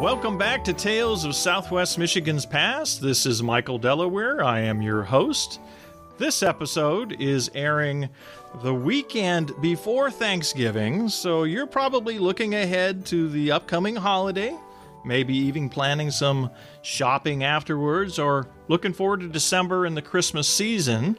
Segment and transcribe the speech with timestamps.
[0.00, 3.00] Welcome back to Tales of Southwest Michigan's Past.
[3.00, 4.42] This is Michael Delaware.
[4.42, 5.60] I am your host.
[6.18, 8.10] This episode is airing
[8.62, 14.54] the weekend before Thanksgiving, so you're probably looking ahead to the upcoming holiday,
[15.04, 16.50] maybe even planning some
[16.82, 21.16] shopping afterwards, or looking forward to December and the Christmas season.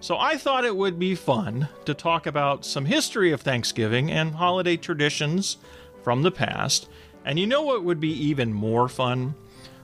[0.00, 4.34] So I thought it would be fun to talk about some history of Thanksgiving and
[4.34, 5.56] holiday traditions
[6.02, 6.88] from the past.
[7.28, 9.34] And you know what would be even more fun?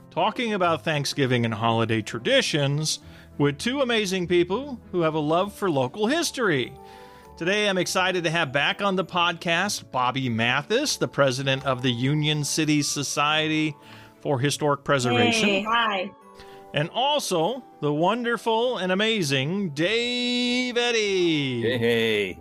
[0.09, 2.97] Talking about Thanksgiving and holiday traditions
[3.37, 6.73] with two amazing people who have a love for local history.
[7.37, 11.91] Today, I'm excited to have back on the podcast Bobbie Mathis, the president of the
[11.91, 13.75] Union City Society
[14.21, 15.47] for Historic Preservation.
[15.47, 16.11] Hey, hi.
[16.73, 21.61] And also the wonderful and amazing Dave Eddy.
[21.61, 22.39] Hey, hey.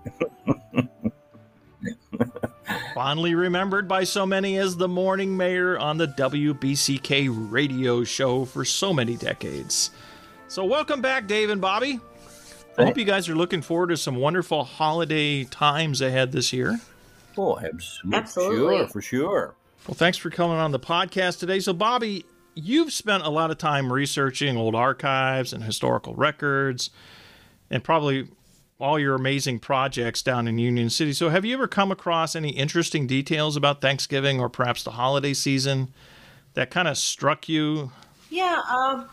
[2.94, 8.64] Fondly remembered by so many as the morning mayor on the WBCK radio show for
[8.64, 9.90] so many decades.
[10.48, 12.00] So, welcome back, Dave and Bobbie.
[12.78, 16.80] I hope you guys are looking forward to some wonderful holiday times ahead this year.
[17.36, 18.18] Oh, absolutely.
[18.18, 18.76] Absolutely.
[18.76, 19.54] Sure, for sure.
[19.86, 21.60] Well, thanks for coming on the podcast today.
[21.60, 22.24] So, Bobbie,
[22.54, 26.90] you've spent a lot of time researching old archives and historical records,
[27.70, 28.28] and probably
[28.84, 31.14] all your amazing projects down in Union City.
[31.14, 35.32] So, have you ever come across any interesting details about Thanksgiving or perhaps the holiday
[35.32, 35.94] season
[36.52, 37.90] that kind of struck you?
[38.28, 39.08] Yeah, um,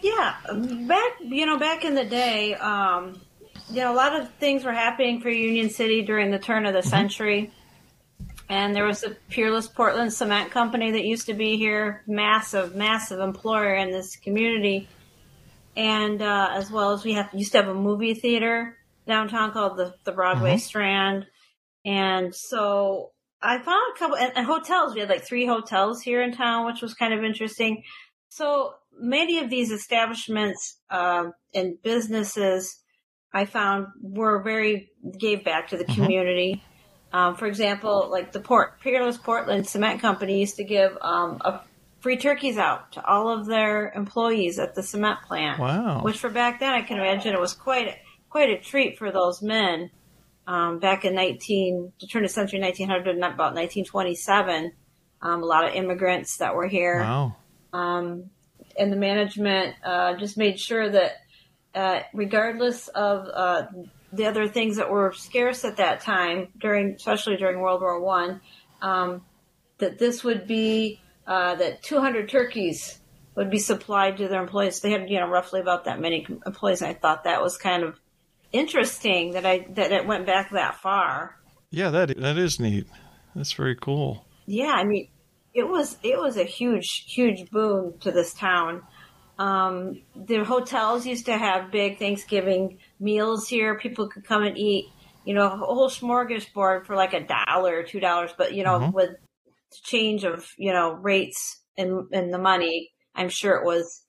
[0.00, 0.36] yeah.
[0.86, 3.20] Back, you know, back in the day, um,
[3.70, 6.74] you know, a lot of things were happening for Union City during the turn of
[6.74, 7.50] the century.
[8.48, 13.18] And there was a Peerless Portland Cement Company that used to be here, massive, massive
[13.18, 14.86] employer in this community.
[15.76, 19.76] And uh, as well as we have used to have a movie theater downtown called
[19.76, 21.26] the, the Broadway Strand.
[21.84, 23.10] And so
[23.42, 24.94] I found a couple and, and hotels.
[24.94, 27.82] We had like three hotels here in town, which was kind of interesting.
[28.28, 32.80] So many of these establishments um, and businesses
[33.32, 36.62] I found were very gave back to the community.
[37.12, 41.60] Um, for example, like the Port Peerless Portland Cement Company used to give um, a
[42.04, 45.58] free turkeys out to all of their employees at the cement plant.
[45.58, 46.02] Wow.
[46.02, 47.96] Which for back then, I can imagine it was quite
[48.28, 49.90] quite a treat for those men.
[50.46, 54.72] Um, back in 19, the turn of century 1900, not about 1927,
[55.22, 57.36] um, a lot of immigrants that were here Wow.
[57.72, 58.28] um,
[58.78, 61.12] and the management uh, just made sure that
[61.74, 63.62] uh, regardless of uh,
[64.12, 68.42] the other things that were scarce at that time during especially during world war one
[68.82, 69.22] um,
[69.78, 72.98] that this would be uh, that 200 turkeys
[73.34, 76.82] would be supplied to their employees they had you know roughly about that many employees
[76.82, 77.98] And i thought that was kind of
[78.52, 81.36] interesting that i that it went back that far
[81.70, 82.86] Yeah, that that is neat.
[83.34, 84.24] That's very cool.
[84.46, 85.08] yeah, I mean,
[85.54, 88.82] it was it was a huge huge boon to this town.
[89.38, 93.76] Um, the hotels used to have big Thanksgiving meals here.
[93.76, 94.84] People could come and eat,
[95.24, 98.78] you know, a whole smorgasbord for like a dollar or two dollars, but you know,
[98.78, 98.92] Mhm.
[98.92, 99.10] with
[99.82, 104.02] change of you know rates and and the money, I'm sure it was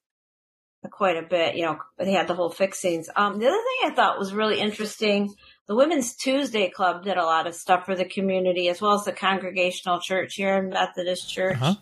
[0.92, 1.56] quite a bit.
[1.56, 3.10] You know, they had the whole fixings.
[3.16, 5.34] Um, the other thing I thought was really interesting
[5.68, 9.06] the Women's Tuesday Club did a lot of stuff for the community, as well as
[9.06, 11.56] the Congregational Church here in Methodist Church.
[11.56, 11.76] Uh-huh.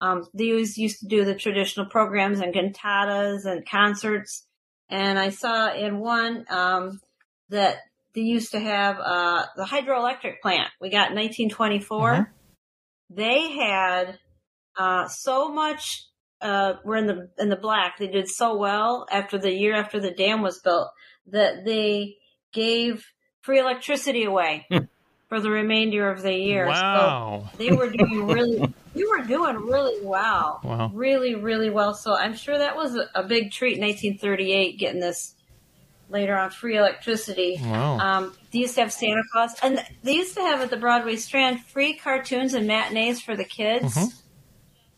[0.00, 4.46] Um, they always used to do the traditional programs and cantatas and concerts.
[4.88, 7.00] And I saw in one um,
[7.50, 7.78] that
[8.14, 12.12] they used to have uh, the hydroelectric plant we got in 1924.
[12.12, 12.26] Mhm.
[13.10, 14.18] They had
[14.78, 16.04] uh, so much.
[16.40, 17.98] Uh, we're in the in the black.
[17.98, 20.88] They did so well after the year after the dam was built
[21.26, 22.16] that they
[22.52, 23.04] gave
[23.40, 24.84] free electricity away Hmm.
[25.28, 26.66] for the remainder of the year.
[26.66, 27.50] So Wow.
[27.58, 30.90] they were doing really they were doing really well Wow.
[30.94, 35.00] really really well so i'm sure that was a, a big treat in 1938 getting
[35.00, 35.34] this
[36.08, 37.98] later on free electricity Wow.
[37.98, 41.16] um, they used to have santa claus and they used to have at the broadway
[41.16, 44.12] strand free cartoons and matinees for the kids Mhm.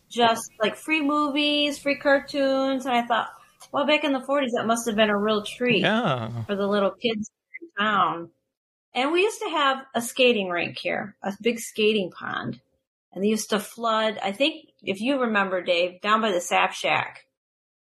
[0.09, 3.29] just like free movies free cartoons and i thought
[3.71, 6.43] well back in the 40s that must have been a real treat Yeah.
[6.45, 7.29] for the little kids
[7.61, 8.29] in town.
[8.93, 12.59] And we used to have a skating rink here, a big skating pond.
[13.13, 16.73] And they used to flood, I think, if you remember, Dave, down by the Sap
[16.73, 17.25] Shack.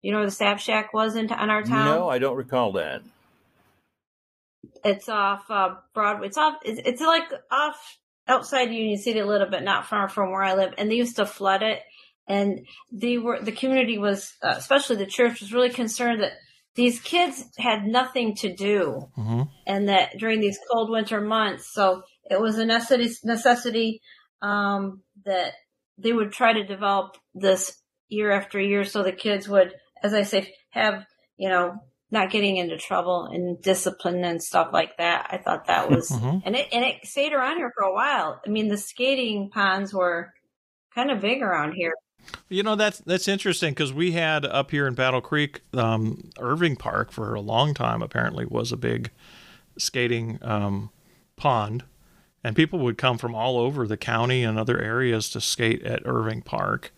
[0.02, 1.86] You know where the Sap Shack was in, in our town?
[1.86, 3.02] No, I don't recall that.
[4.84, 6.26] It's off uh, Broadway.
[6.26, 10.30] It's off, it's, it's like off outside Union City a little bit, not far from
[10.32, 10.74] where I live.
[10.76, 11.80] And they used to flood it.
[12.28, 16.32] And they were, the community was, uh, especially the church was really concerned that
[16.74, 19.08] these kids had nothing to do.
[19.14, 24.00] hmm and that during these cold winter months, so it was a necessity necessity
[24.40, 25.52] um, that
[25.98, 29.72] they would try to develop this year after year so the kids would,
[30.02, 31.04] as I say, have,
[31.36, 31.76] you know,
[32.10, 35.28] not getting into trouble and discipline and stuff like that.
[35.30, 36.42] I thought that was, Mhm.
[36.44, 38.40] and it, and it stayed around here for a while.
[38.46, 40.32] I mean, the skating ponds were
[40.94, 41.94] kind of big around here.
[42.48, 46.76] You know that's that's interesting because we had up here in Battle Creek, um, Irving
[46.76, 48.00] Park for a long time.
[48.00, 49.10] Apparently, was a big
[49.76, 50.90] skating um,
[51.36, 51.82] pond,
[52.44, 56.02] and people would come from all over the county and other areas to skate at
[56.04, 56.92] Irving Park.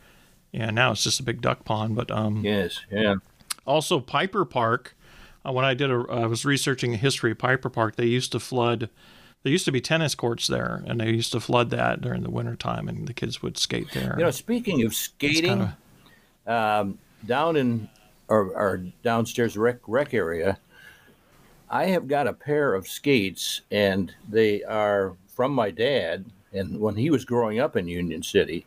[0.55, 1.97] And now it's just a big duck pond.
[1.97, 3.17] But um, Yes, yeah.
[3.67, 4.97] also Piper Park.
[5.47, 7.97] Uh, when I did a, I was researching the history of Piper Park.
[7.97, 8.89] They used to flood.
[9.43, 12.31] There used to be tennis courts there, and they used to flood that during the
[12.31, 14.15] wintertime, and the kids would skate there.
[14.17, 15.77] You know, speaking of skating, kinda-
[16.47, 17.89] um, down in
[18.31, 20.59] our, our downstairs rec, rec area,
[21.69, 26.25] I have got a pair of skates, and they are from my dad.
[26.55, 28.65] And when he was growing up in Union City,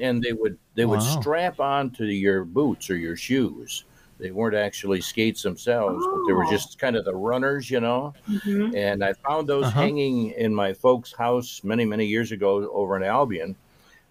[0.00, 1.20] and they would they would Wow.
[1.20, 3.84] strap onto your boots or your shoes.
[4.18, 6.50] They weren't actually skates themselves, but they were Oh.
[6.50, 8.14] just kind of the runners, you know.
[8.28, 8.74] Mm-hmm.
[8.76, 9.80] And I found those Uh-huh.
[9.80, 13.56] hanging in my folks' house many, many years ago over in Albion.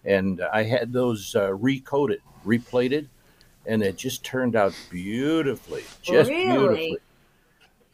[0.04, 3.08] And I had those uh, recoated, replated,
[3.66, 6.54] and it just turned out beautifully, just Really?
[6.58, 6.98] beautifully.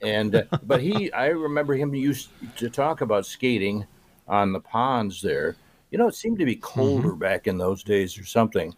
[0.03, 3.87] And uh, but he, I remember him used to talk about skating
[4.27, 5.57] on the ponds there.
[5.91, 8.75] You know, it seemed to be colder back in those days or something.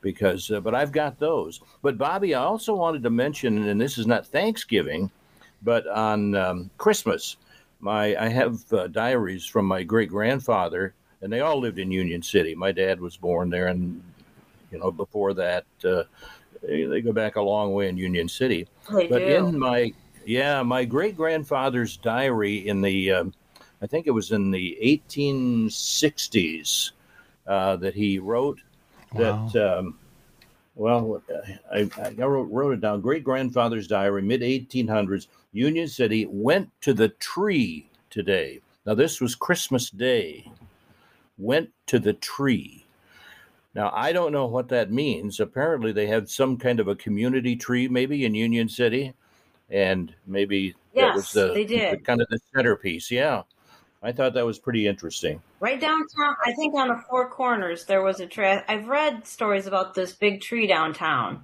[0.00, 1.60] Because, uh, but I've got those.
[1.82, 5.10] But Bobbie, I also wanted to mention, and this is not Thanksgiving,
[5.62, 7.36] but on um, Christmas,
[7.80, 12.22] my I have uh, diaries from my great grandfather, and they all lived in Union
[12.22, 12.54] City.
[12.54, 14.00] My dad was born there, and
[14.70, 16.04] you know before that, uh,
[16.62, 18.68] they, they go back a long way in Union City.
[18.88, 19.46] They But do.
[19.46, 19.92] in my
[20.28, 23.34] yeah, my great grandfather's diary in the, um,
[23.80, 26.90] I think it was in the 1860s
[27.46, 28.60] uh, that he wrote
[29.12, 29.48] Wow.
[29.52, 29.78] that.
[29.78, 29.98] Um,
[30.74, 31.22] well,
[31.72, 33.00] I, I wrote, wrote it down.
[33.00, 35.26] Great grandfather's diary, mid 1800s.
[35.52, 38.60] Union City went to the tree today.
[38.86, 40.50] Now this was Christmas Day.
[41.36, 42.86] Went to the tree.
[43.74, 45.40] Now I don't know what that means.
[45.40, 49.14] Apparently they had some kind of a community tree, maybe in Union City,
[49.70, 51.98] and maybe that was the, they did.
[51.98, 53.10] the kind of the centerpiece.
[53.10, 53.42] Yeah,
[54.02, 55.42] I thought that was pretty interesting.
[55.60, 58.46] Right downtown, I think on the Four Corners, there was a tree.
[58.46, 61.42] I've read stories about this big tree downtown.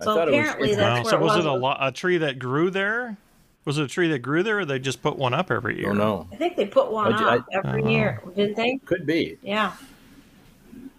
[0.00, 0.76] I So thought it was apparently interesting.
[0.76, 1.02] that's Wow.
[1.04, 1.44] where So it was was.
[1.46, 3.16] it a, lo- a tree that grew there?
[3.64, 5.90] Was it a tree that grew there, or they just put one up every year?
[5.90, 7.88] Oh no, I think they put one I ju- I- up every Oh.
[7.88, 8.78] year, didn't they?
[8.84, 9.38] could be.
[9.42, 9.72] Yeah.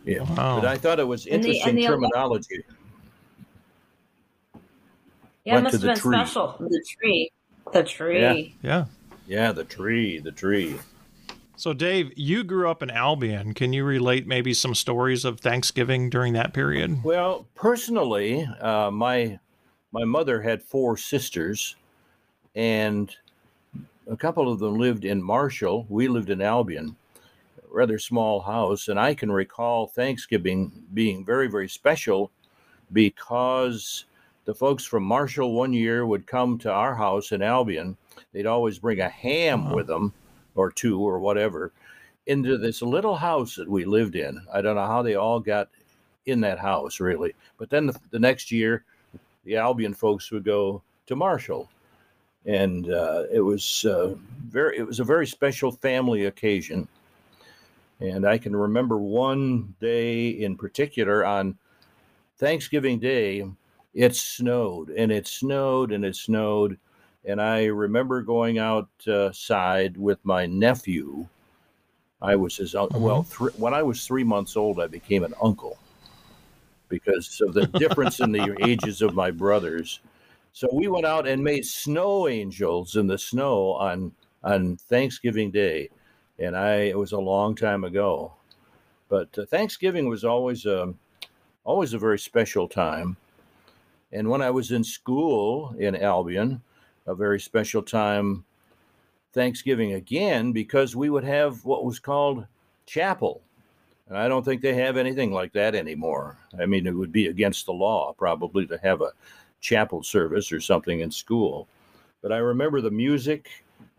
[0.04, 0.60] Yeah, Wow.
[0.60, 2.64] but I thought it was And the- interesting and the- terminology.
[5.46, 6.18] Yeah, Went it must have been tree.
[6.18, 6.56] special.
[6.60, 7.32] The tree.
[7.72, 8.20] The tree.
[8.22, 8.34] Yeah.
[8.64, 8.86] Yeah,
[9.28, 10.78] the tree, the tree.
[11.56, 13.54] So, Dave, you grew up in Albion.
[13.54, 17.04] Can you relate maybe some stories of Thanksgiving during that period?
[17.04, 19.40] Well, personally, uh, my
[19.92, 21.76] my mother had four sisters,
[22.56, 23.16] and
[24.10, 25.88] a couple of them lived in Marshall.
[25.90, 31.48] We lived in Albion, a rather small house, and I can recall Thanksgiving being very,
[31.48, 32.32] very special
[32.92, 34.06] because
[34.48, 37.98] the folks from Marshall one year would come to our house in Albion.
[38.32, 39.76] They'd always bring a ham Wow.
[39.76, 40.14] with them,
[40.56, 41.74] or two, or whatever,
[42.28, 44.42] into this little house that we lived in.
[44.52, 45.68] I don't know how they all got
[46.28, 47.36] in that house, really.
[47.58, 48.86] But then the, the next year,
[49.44, 51.70] the Albion folks would go to Marshall,
[52.46, 56.88] and uh, it was uh, very it was a very special family occasion.
[58.00, 61.58] And I can remember one day in particular on
[62.38, 63.44] Thanksgiving Day,
[63.94, 66.78] it snowed and it snowed and it snowed.
[67.26, 71.28] And I remember going outside uh, with my nephew.
[72.22, 73.00] I was his uncle.
[73.00, 73.06] Mm-hmm.
[73.06, 75.78] Well, thr when I was three months old, I became an uncle
[76.90, 80.00] because of the difference in the ages of my brothers.
[80.54, 84.12] So we went out and made snow angels in the snow on
[84.44, 85.90] on Thanksgiving Day,
[86.40, 88.34] and I it was a long time ago,
[89.10, 90.94] but uh, Thanksgiving was always a
[91.64, 93.18] always a very special time.
[94.12, 96.62] And when I was in school in Albion,
[97.06, 98.46] a very special time
[99.34, 102.46] Thanksgiving again because we would have what was called
[102.86, 103.42] chapel.
[104.08, 106.38] And I don't think they have anything like that anymore.
[106.60, 109.12] I mean, it would be against the law probably to have a
[109.60, 111.68] chapel service or something in school.
[112.22, 113.50] But I remember the music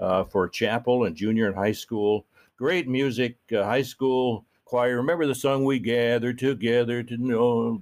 [0.01, 2.25] uh, for chapel and junior and high school.
[2.57, 4.97] Great music, uh, high school choir.
[4.97, 7.81] Remember the song "We Gather Together to Know"?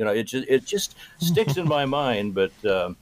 [0.00, 2.34] You know, it just it just sticks in my mind.
[2.34, 2.94] But uh,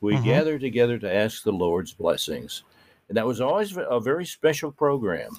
[0.00, 0.24] we Mhm.
[0.24, 2.62] gather together to ask the Lord's blessings,
[3.08, 5.36] and that was always a very special program.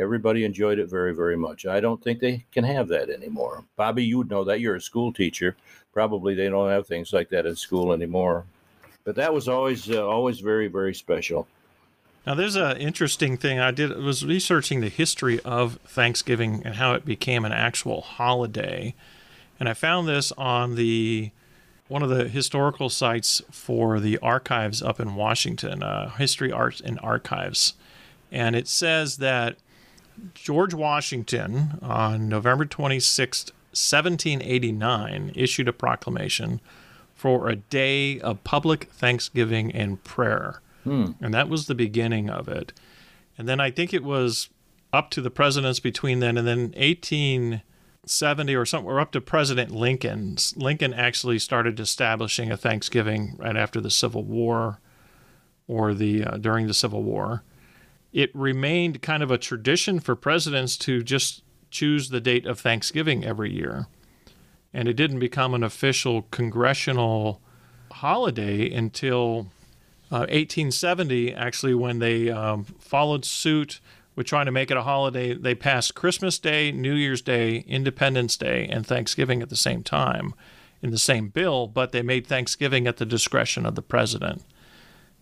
[0.00, 1.66] everybody enjoyed it very, very much.
[1.66, 3.64] I don't think they can have that anymore.
[3.74, 4.60] Bobbie, you would know that.
[4.60, 5.56] You're a school teacher.
[5.92, 8.44] Probably they don't have things like that in school anymore.
[9.02, 11.48] But that was always, uh, always very, very special.
[12.24, 13.90] Now, there's an interesting thing I did.
[13.98, 18.94] was researching the history of Thanksgiving and how it became an actual holiday,
[19.58, 21.30] and I found this on the
[21.88, 27.00] one of the historical sites for the archives up in Washington, uh, History, Art, and
[27.02, 27.74] Archives,
[28.30, 29.56] and it says that
[30.34, 36.60] George Washington on November 26, 1789, issued a proclamation
[37.14, 40.60] for a day of public thanksgiving and prayer.
[40.84, 41.12] Hmm.
[41.20, 42.72] And that was the beginning of it.
[43.36, 44.48] And then I think it was
[44.92, 46.72] up to the presidents between then and then
[48.08, 50.36] 1870 or something, or up to President Lincoln.
[50.56, 54.80] Lincoln actually started establishing a Thanksgiving right after the Civil War
[55.66, 57.42] or the uh, during the Civil War
[58.12, 63.24] it remained kind of a tradition for presidents to just choose the date of Thanksgiving
[63.24, 63.86] every year.
[64.72, 67.40] And it didn't become an official congressional
[67.90, 69.48] holiday until
[70.10, 73.80] uh, 1870, actually, when they um, followed suit
[74.18, 75.32] with trying to make it a holiday.
[75.32, 80.34] They passed Christmas Day, New Year's Day, Independence Day, and Thanksgiving at the same time
[80.82, 84.42] in the same bill, but they made Thanksgiving at the discretion of the president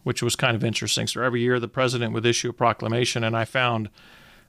[0.07, 1.09] which was kind of interesting.
[1.09, 3.91] So every year the president would issue a proclamation, and I found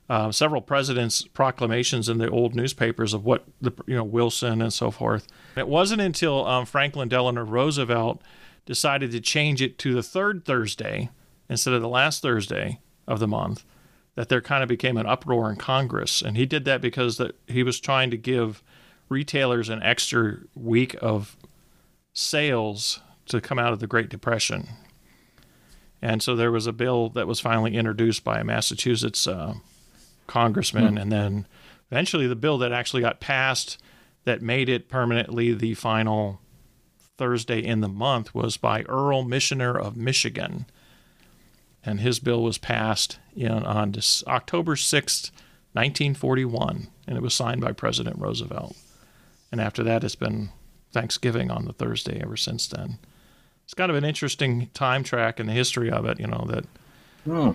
[0.07, 4.71] uh, several presidents' proclamations in the old newspapers of what the you know Wilson and
[4.71, 5.27] so forth.
[5.55, 8.21] It wasn't until um, Franklin Delano Roosevelt
[8.67, 11.09] decided to change it to the third Thursday
[11.49, 13.65] instead of the last Thursday of the month
[14.17, 17.35] that there kind of became an uproar in Congress, and he did that because that
[17.45, 18.63] he was trying to give
[19.09, 21.37] retailers an extra week of
[22.13, 24.69] sales to come out of the Great Depression.
[26.01, 29.53] And so there was a bill that was finally introduced by a Massachusetts uh,
[30.25, 31.01] congressman, mm.
[31.03, 31.45] and then
[31.91, 33.79] eventually the bill that actually got passed
[34.23, 36.41] that made it permanently the final
[37.19, 40.65] Thursday in the month was by Earl Michener of Michigan.
[41.87, 43.95] And his bill was passed in, on
[44.27, 45.31] October 6th,
[45.73, 48.75] 1941, and it was signed by President Roosevelt.
[49.51, 50.49] And after that, it's been
[50.91, 52.99] Thanksgiving on the Thursday ever since then
[53.67, 56.21] it's kind of an interesting time track in the history of it.
[56.21, 56.63] You know that.
[57.25, 57.51] Hmm.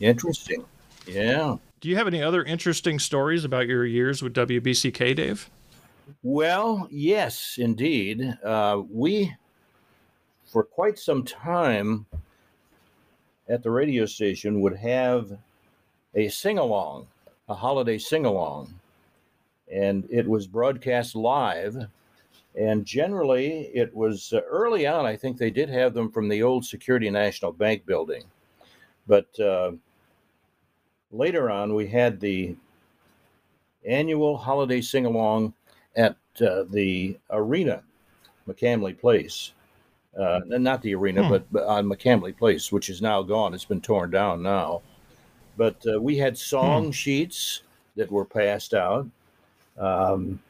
[0.00, 0.64] Interesting.
[1.06, 1.58] Yeah.
[1.80, 5.48] Do you have any other interesting stories about your years with WBCK, Dave?
[6.24, 8.36] Well, yes, indeed.
[8.42, 9.32] Uh, we,
[10.44, 12.06] for quite some time,
[13.48, 15.36] at the radio station, would have
[16.14, 17.06] a sing along,
[17.48, 18.74] a holiday sing along,
[19.72, 21.86] and it was broadcast live
[22.54, 26.42] and generally, it was uh, early on, I think they did have them from the
[26.42, 28.24] old Security National Bank building.
[29.06, 29.72] But uh,
[31.10, 32.54] later on, we had the
[33.86, 35.54] annual holiday sing along
[35.96, 37.82] at uh, the arena,
[38.46, 39.52] McCamley Place.
[40.18, 41.30] Uh, not the arena, hmm.
[41.30, 43.54] but, but, on McCamley Place, which is now gone.
[43.54, 44.82] It's been torn down now.
[45.56, 46.90] But uh, we had song hmm.
[46.90, 47.62] sheets
[47.96, 49.06] that were passed out.
[49.78, 50.40] Um,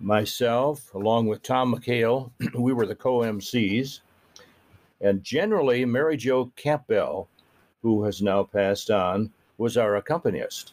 [0.00, 4.00] myself, along with Tom McHale, we were the co MCs.
[5.00, 7.28] And generally, Mary Jo Campbell,
[7.82, 10.72] who has now passed on, was our accompanist.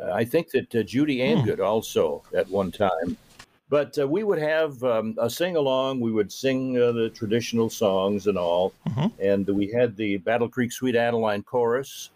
[0.00, 1.62] Uh, I think that uh, Judy Angood hmm.
[1.62, 3.16] also at one time.
[3.74, 6.00] But uh, we would have um, a sing along.
[6.00, 8.72] We would sing uh, the traditional songs and all.
[8.88, 9.08] Mm-hmm.
[9.20, 12.10] And we had the Battle Creek Sweet Adeline chorus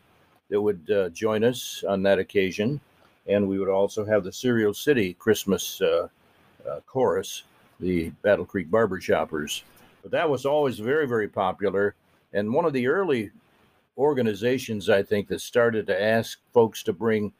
[0.50, 2.80] that would uh, join us on that occasion
[3.28, 6.08] and we would also have the Cereal City Christmas uh,
[6.68, 7.44] uh, chorus,
[7.78, 9.62] the Battle Creek Barber Shoppers.
[10.02, 11.94] But that was always very, very popular,
[12.32, 13.30] and one of the early
[13.96, 17.32] organizations I think that started to ask folks to bring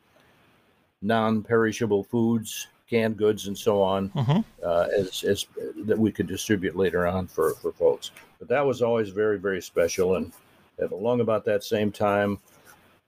[1.00, 4.40] non-perishable foods, canned goods, and so on, mm-hmm.
[4.64, 5.46] uh, as, as
[5.84, 8.10] that we could distribute later on for for folks.
[8.38, 10.32] But that was always very, very special, and
[10.80, 12.38] at along about that same time,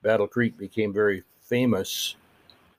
[0.01, 2.15] Battle Creek became very famous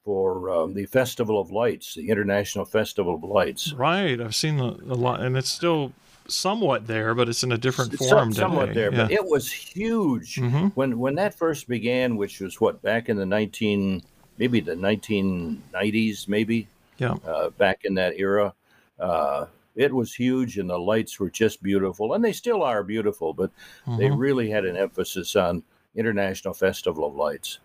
[0.04, 3.73] for um, the Festival of Lights, the International Festival of Lights.
[3.73, 5.92] Right, I've seen a, lot, and it's still
[6.26, 8.02] somewhat there, but it's in a different form.
[8.02, 8.32] it's form.
[8.32, 9.04] somewhat there, yeah.
[9.04, 10.68] but it was huge mm-hmm.
[10.68, 14.02] when when that first began, which was what back in the nineteen,
[14.38, 16.68] maybe the nineteen nineties, maybe.
[17.02, 17.30] Yeah.
[17.30, 18.54] Uh, back in that era,
[18.99, 23.32] uh, it was huge, and the lights were just beautiful, and they still are beautiful.
[23.35, 23.50] But
[23.87, 23.97] mm-hmm.
[23.97, 25.62] they really had an emphasis on
[25.94, 27.59] International Festival of Lights.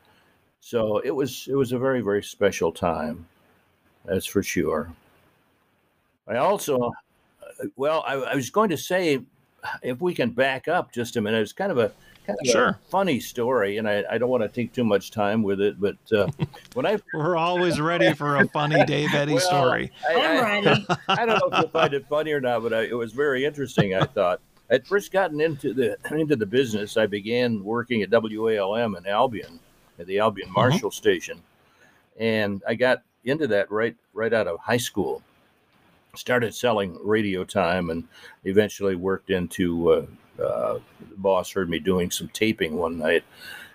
[0.60, 3.26] So it was it was a very very special time,
[4.06, 4.92] that's for sure.
[6.28, 6.92] I also,
[7.78, 9.22] well, I, I was going to say,
[9.82, 11.92] if we can back up just a minute, it's kind of a
[12.28, 12.68] kind of Sure.
[12.68, 15.80] a funny story, and I, I don't want to take too much time with it.
[15.80, 16.28] But uh,
[16.74, 19.92] when I We're always ready for a funny Dave Eddy Well, story.
[20.08, 20.86] I, I'm ready.
[21.08, 23.46] I don't know if you'll find it funny or not, but I, it was very
[23.46, 23.96] interesting.
[23.96, 26.98] I thought I'd first gotten into the into the business.
[26.98, 29.60] I began working at WALM in Albion,
[29.98, 31.42] at the Albion Marshall Station,
[32.20, 35.24] and I got into that right right out of high school.
[36.16, 38.04] Started selling radio time, and
[38.44, 39.92] eventually worked into.
[39.92, 40.06] Uh,
[40.38, 40.82] the
[41.18, 43.24] boss heard me doing some taping one night,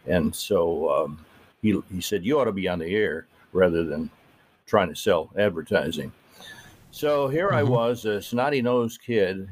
[0.07, 1.25] and so um,
[1.63, 4.11] he he said, "You ought to be on the air rather than
[4.67, 6.13] trying to sell advertising."
[6.91, 7.69] So here I Mhm.
[7.69, 9.49] was, a snotty nosed kid,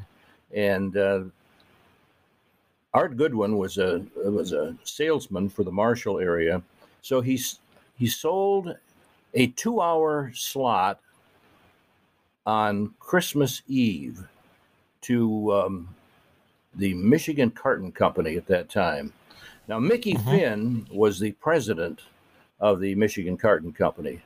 [0.55, 1.25] and uh,
[2.95, 6.63] Art Goodwin was a was a salesman for the Marshall area.
[7.03, 7.61] So he's
[7.97, 8.77] he sold
[9.35, 11.01] a two hour slot
[12.47, 14.27] on Christmas Eve
[15.03, 15.95] to um,
[16.75, 19.13] the Michigan Carton Company at that time.
[19.69, 20.25] Now Mickey Mhm.
[20.25, 22.03] Finn was the president
[22.61, 24.21] of the Michigan Carton Company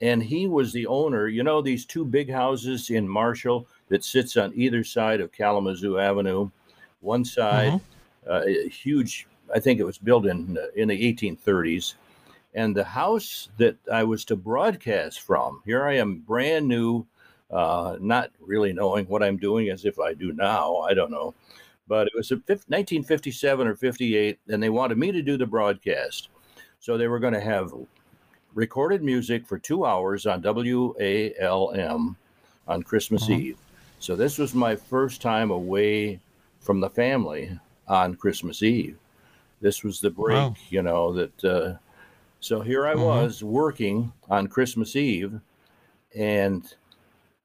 [0.00, 1.28] and he was the owner.
[1.28, 5.98] You know these two big houses in Marshall that sits on either side of Kalamazoo
[5.98, 6.50] Avenue.
[7.00, 7.80] One side,
[8.28, 9.26] uh, a huge.
[9.54, 11.94] I think it was built in in the 1830s,
[12.54, 15.62] and the house that I was to broadcast from.
[15.64, 17.06] Here I am, brand new,
[17.52, 20.78] uh, not really knowing what I'm doing as if I do now.
[20.78, 21.34] I don't know,
[21.86, 25.46] but it was a fif- 1957 or 58, and they wanted me to do the
[25.46, 26.28] broadcast.
[26.80, 27.72] So they were going to have
[28.54, 32.16] recorded music for two hours on WALM
[32.68, 33.38] on Christmas Mhm.
[33.38, 33.58] Eve.
[33.98, 36.20] So this was my first time away
[36.60, 38.96] from the family on Christmas Eve.
[39.60, 40.54] This was the break, Wow.
[40.70, 41.44] you know, that.
[41.44, 41.74] Uh,
[42.40, 42.98] so here I Mhm.
[43.04, 45.40] was working on Christmas Eve,
[46.14, 46.74] and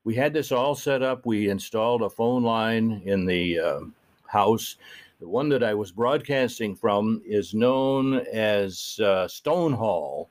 [0.07, 1.25] we had this all set up.
[1.25, 3.93] We installed a phone line in the um
[4.25, 4.77] house.
[5.19, 10.29] The one that I was broadcasting from is known as uh, Stone Hall,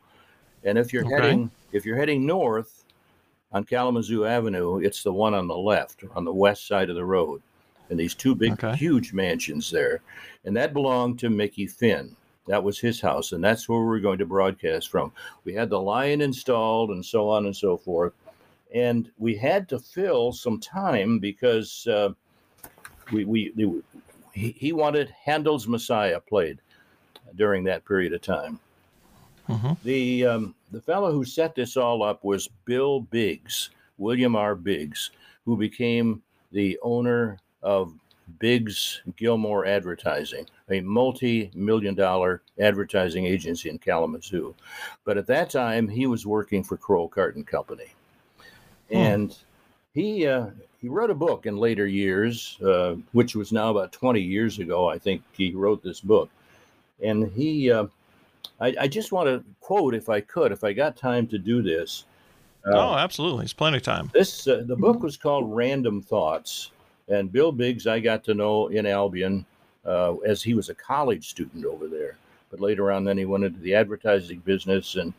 [0.65, 1.15] and if you're Okay.
[1.15, 2.87] heading if you're heading north
[3.53, 7.05] on Kalamazoo Avenue, it's the one on the left, on the west side of the
[7.05, 7.43] road,
[7.91, 8.75] and these two big, Okay.
[8.77, 10.01] huge mansions there,
[10.47, 12.17] and that belonged to Mickey Finn.
[12.47, 15.12] That was his house, and that's where we were going to broadcast from.
[15.45, 18.15] We had the line installed, and so on and so forth,
[18.75, 22.11] and we had to fill some time because uh,
[23.13, 23.53] we we.
[23.57, 23.83] we
[24.37, 26.59] he, wanted Handel's Messiah played
[27.37, 28.61] during that period of time.
[29.49, 29.77] Mhm.
[29.83, 34.55] The um, the fellow who set this all up was Bill Biggs, William R.
[34.55, 35.11] Biggs,
[35.45, 37.95] who became the owner of
[38.41, 44.55] Biggs Gilmore Advertising, a multi-million dollar advertising agency in Kalamazoo.
[45.05, 47.95] But at that time, he was working for Kroll Carton Company,
[48.88, 48.96] Hmm.
[48.96, 49.38] and
[49.94, 50.46] he uh,
[50.81, 54.88] he wrote a book in later years, uh, which was now about 20 years ago.
[54.88, 56.31] I think he wrote this book,
[57.03, 57.70] and he.
[57.70, 57.87] Uh,
[58.61, 61.62] I, I just want to quote, if I could, if I got time to do
[61.62, 62.05] this.
[62.66, 63.44] Uh, oh, absolutely.
[63.44, 64.11] It's plenty of time.
[64.14, 66.70] This uh, the book was called Random Thoughts,
[67.09, 69.44] and Bill Biggs I got to know in Albion
[69.85, 72.16] uh, as he was a college student over there.
[72.51, 75.12] But later on, then he went into the advertising business, and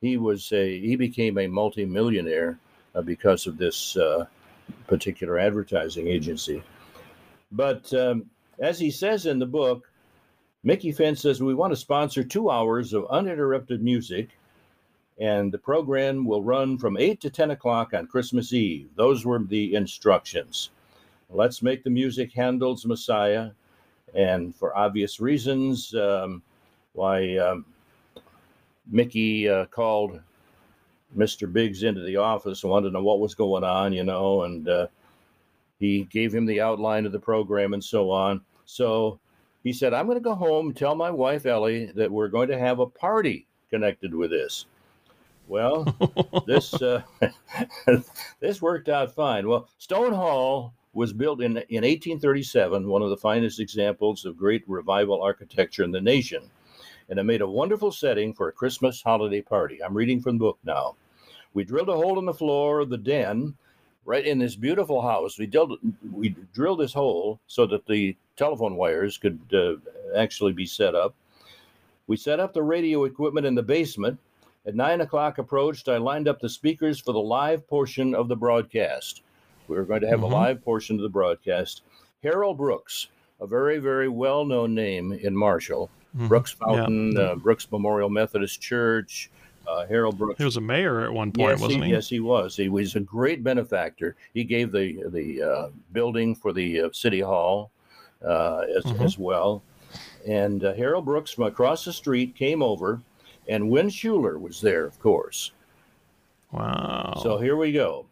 [0.00, 2.58] he was a he became a multimillionaire
[3.00, 4.26] because of this uh,
[4.86, 6.62] particular advertising agency.
[7.50, 8.26] But um,
[8.58, 9.90] as he says in the book,
[10.64, 14.30] Mickey Finn says we want to sponsor two hours of uninterrupted music
[15.18, 18.88] and the program will run from 8 to 10 o'clock on Christmas Eve.
[18.96, 20.70] Those were the instructions.
[21.30, 23.50] Let's make the music Handel's Messiah,
[24.14, 26.42] and for obvious reasons, um,
[26.92, 27.64] why um,
[28.90, 30.20] Mickey uh, called
[31.16, 31.52] Mr.
[31.52, 34.68] Biggs into the office and wanted to know what was going on, you know, and
[34.68, 34.86] uh,
[35.78, 38.40] he gave him the outline of the program and so on.
[38.66, 39.18] So
[39.64, 42.48] he said, I'm going to go home and tell my wife, Ellie, that we're going
[42.48, 44.66] to have a party connected with this.
[45.48, 45.84] Well,
[46.46, 47.02] this uh,
[48.40, 49.48] this worked out fine.
[49.48, 54.62] Well, Stone Hall was built in in 1837, one of the finest examples of Greek
[54.66, 56.42] Revival architecture in the nation,
[57.08, 59.82] and it made a wonderful setting for a Christmas holiday party.
[59.82, 60.94] I'm reading from the book now.
[61.54, 63.54] We drilled a hole in the floor of the den,
[64.04, 65.38] right in this beautiful house.
[65.38, 65.78] We drilled
[66.12, 69.74] we drilled this hole so that the telephone wires could uh,
[70.16, 71.14] actually be set up.
[72.06, 74.18] We set up the radio equipment in the basement.
[74.66, 78.36] At nine o'clock approached, I lined up the speakers for the live portion of the
[78.36, 79.22] broadcast.
[79.68, 80.24] We were going to have Mhm.
[80.24, 81.82] a live portion of the broadcast.
[82.22, 83.08] Harold Brooks,
[83.40, 86.28] a very, very well known name in Marshall, Mhm.
[86.28, 86.66] Brooks Yeah.
[86.66, 89.30] Fountain, uh, Brooks Memorial Methodist Church,
[89.68, 90.38] uh, Harold Brooks.
[90.38, 91.94] He was a mayor at one point, yes, wasn't he, he?
[91.94, 92.56] yes, he was.
[92.56, 94.16] He was a great benefactor.
[94.34, 97.70] He gave the the uh, building for the uh, city hall
[98.24, 99.04] uh, as, Mhm.
[99.04, 99.62] as well.
[100.26, 103.00] and uh, Harold Brooks from across the street came over,
[103.48, 105.52] and Win Schuler was there, of course.
[106.52, 107.18] Wow.
[107.22, 108.06] So here we go.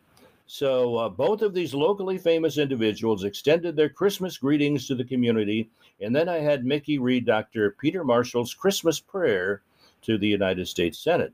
[0.47, 5.71] So uh, both of these locally famous individuals extended their Christmas greetings to the community,
[6.01, 7.77] and then I had Mickey read Dr.
[7.81, 9.63] Peter Marshall's Christmas prayer
[10.03, 11.33] to the United States Senate.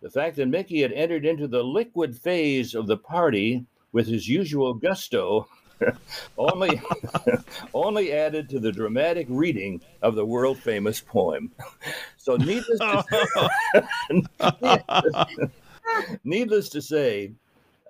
[0.00, 4.28] The fact that Mickey had entered into the liquid phase of the party with his
[4.28, 5.48] usual gusto
[6.38, 6.80] only
[7.74, 11.50] only added to the dramatic reading of the world famous poem.
[12.16, 13.04] So needless to
[14.40, 15.48] say,
[16.24, 17.32] needless to say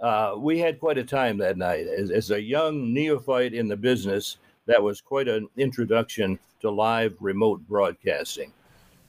[0.00, 1.86] uh, we had quite a time that night.
[1.86, 7.16] As, as, a young neophyte in the business, that was quite an introduction to live
[7.20, 8.52] remote broadcasting.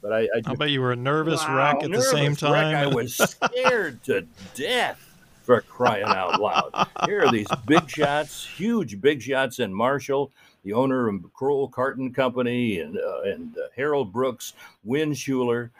[0.01, 1.57] But I, I, I bet you were a nervous wow.
[1.57, 2.53] wreck at the same time.
[2.53, 2.75] Wreck.
[2.75, 4.99] I was scared to death
[5.43, 6.87] for crying out loud.
[7.05, 10.31] Here are these big shots, huge big shots in Marshall,
[10.63, 15.71] the owner of Kroll Carton Company, and uh, and uh, Harold Brooks, Win Schuler.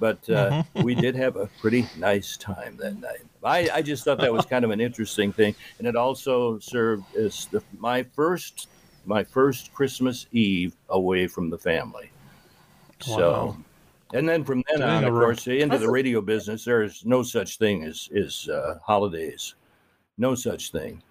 [0.00, 0.82] But uh, mm-hmm.
[0.82, 3.22] we did have a pretty nice time that night.
[3.44, 7.14] I, I just thought that was kind of an interesting thing, and it also served
[7.14, 8.68] as the, my first
[9.06, 12.10] my first Christmas Eve away from the family.
[13.06, 13.16] Wow.
[13.16, 13.56] So,
[14.12, 17.58] and then from then on, of course, into the radio business, there is no such
[17.58, 19.54] thing as is uh, holidays,
[20.18, 21.02] no such thing.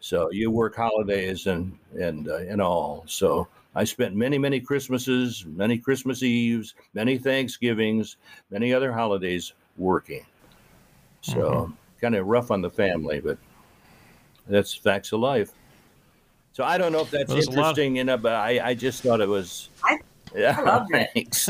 [0.00, 3.04] So you work holidays and and uh, and all.
[3.06, 8.16] So I spent many many Christmases, many Christmas Eves, many Thanksgivings,
[8.50, 10.26] many other holidays working.
[11.22, 11.72] So mm-hmm.
[12.00, 13.38] kind of rough on the family, but
[14.46, 15.52] that's facts of life.
[16.52, 19.28] So I don't know if that's well, interesting enough, but I, I just thought it
[19.28, 19.70] was.
[19.82, 19.98] I,
[20.34, 21.44] yeah, I love thanks.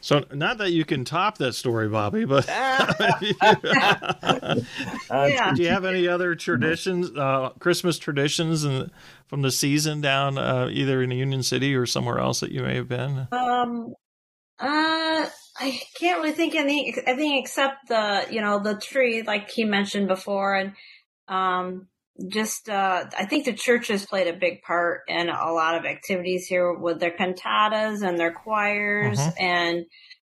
[0.00, 2.92] so not that you can top that story, Bobbie, but yeah.
[5.54, 8.90] do you have any other traditions, uh, Christmas traditions, and
[9.26, 12.76] from the season down uh, either in Union City or somewhere else that you may
[12.76, 13.28] have been?
[13.32, 13.94] Um,
[14.58, 15.26] uh,
[15.58, 20.08] I can't really think any anything except the you know the tree like he mentioned
[20.08, 20.72] before and
[21.28, 21.88] um
[22.28, 26.46] just uh I think the churches played a big part in a lot of activities
[26.46, 29.32] here with their cantatas and their choirs uh-huh.
[29.38, 29.86] and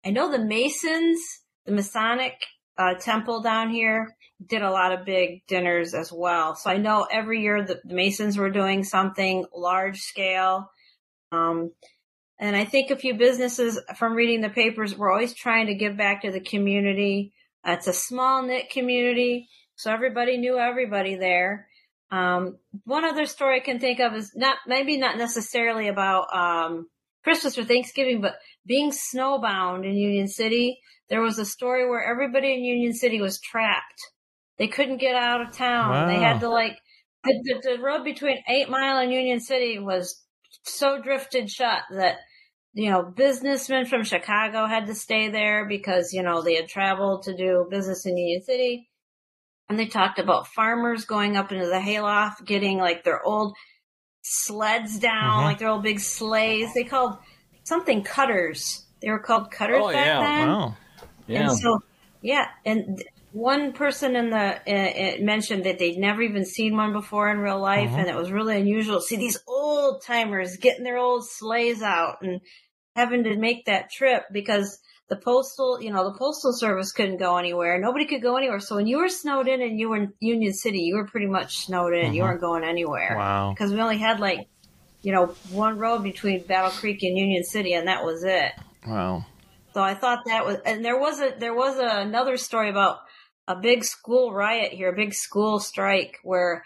[0.05, 1.21] I know the Masons
[1.67, 2.35] the Masonic
[2.79, 4.15] uh, temple down here
[4.47, 7.95] did a lot of big dinners as well so I know every year the, the
[7.95, 10.71] Masons were doing something large scale
[11.33, 11.71] um
[12.39, 15.99] and I think a few businesses from reading the papers were always trying to give
[15.99, 17.35] back to the community.
[17.67, 21.69] Uh, it's a small knit community, so everybody knew everybody there.
[22.11, 26.89] Um, one other story I can think of is not maybe not necessarily about um,
[27.23, 30.79] Christmas or Thanksgiving, but being snowbound in Union City.
[31.09, 34.01] There was a story where everybody in Union City was trapped.
[34.59, 35.91] They couldn't get out of town.
[35.91, 36.07] Wow.
[36.07, 36.79] They had to like
[37.25, 40.23] the, the, the road between Eight Mile and Union City was
[40.65, 42.17] so drifted shut that
[42.73, 47.25] you know, businessmen from Chicago had to stay there because, you know, they had traveled
[47.25, 48.90] to do business in Union City.
[49.71, 53.55] And they talked about farmers going up into the hayloft, getting like their old
[54.21, 55.45] sleds down, mm-hmm.
[55.45, 56.75] like their old big sleighs.
[56.75, 57.19] They called
[57.63, 58.85] something cutters.
[59.01, 60.21] They were called cutters oh, back yeah.
[60.21, 60.49] then.
[60.49, 60.77] Wow.
[61.29, 61.41] Yeah.
[61.43, 61.79] And so,
[62.21, 62.49] yeah.
[62.67, 67.39] And one person in the uh, mentioned that they'd never even seen one before in
[67.39, 68.01] real life, mm-hmm.
[68.01, 72.23] and it was really unusual to see these old timers getting their old sleighs out
[72.23, 72.41] and
[72.97, 74.81] having to make that trip because
[75.11, 77.81] the postal, you know, the postal service couldn't go anywhere.
[77.81, 78.61] Nobody could go anywhere.
[78.61, 81.27] So when you were snowed in and you were in Union City, you were pretty
[81.27, 82.07] much snowed in.
[82.07, 82.15] Mm-hmm.
[82.15, 83.17] You weren't going anywhere.
[83.19, 83.53] Wow.
[83.53, 84.49] Because we only had like,
[85.03, 88.53] you know, one road between Battle Creek and Union City, and that was it.
[88.87, 89.27] Wow.
[89.75, 92.99] So I thought that was, and there was a there was a, another story about
[93.49, 96.63] a big school riot here, a big school strike where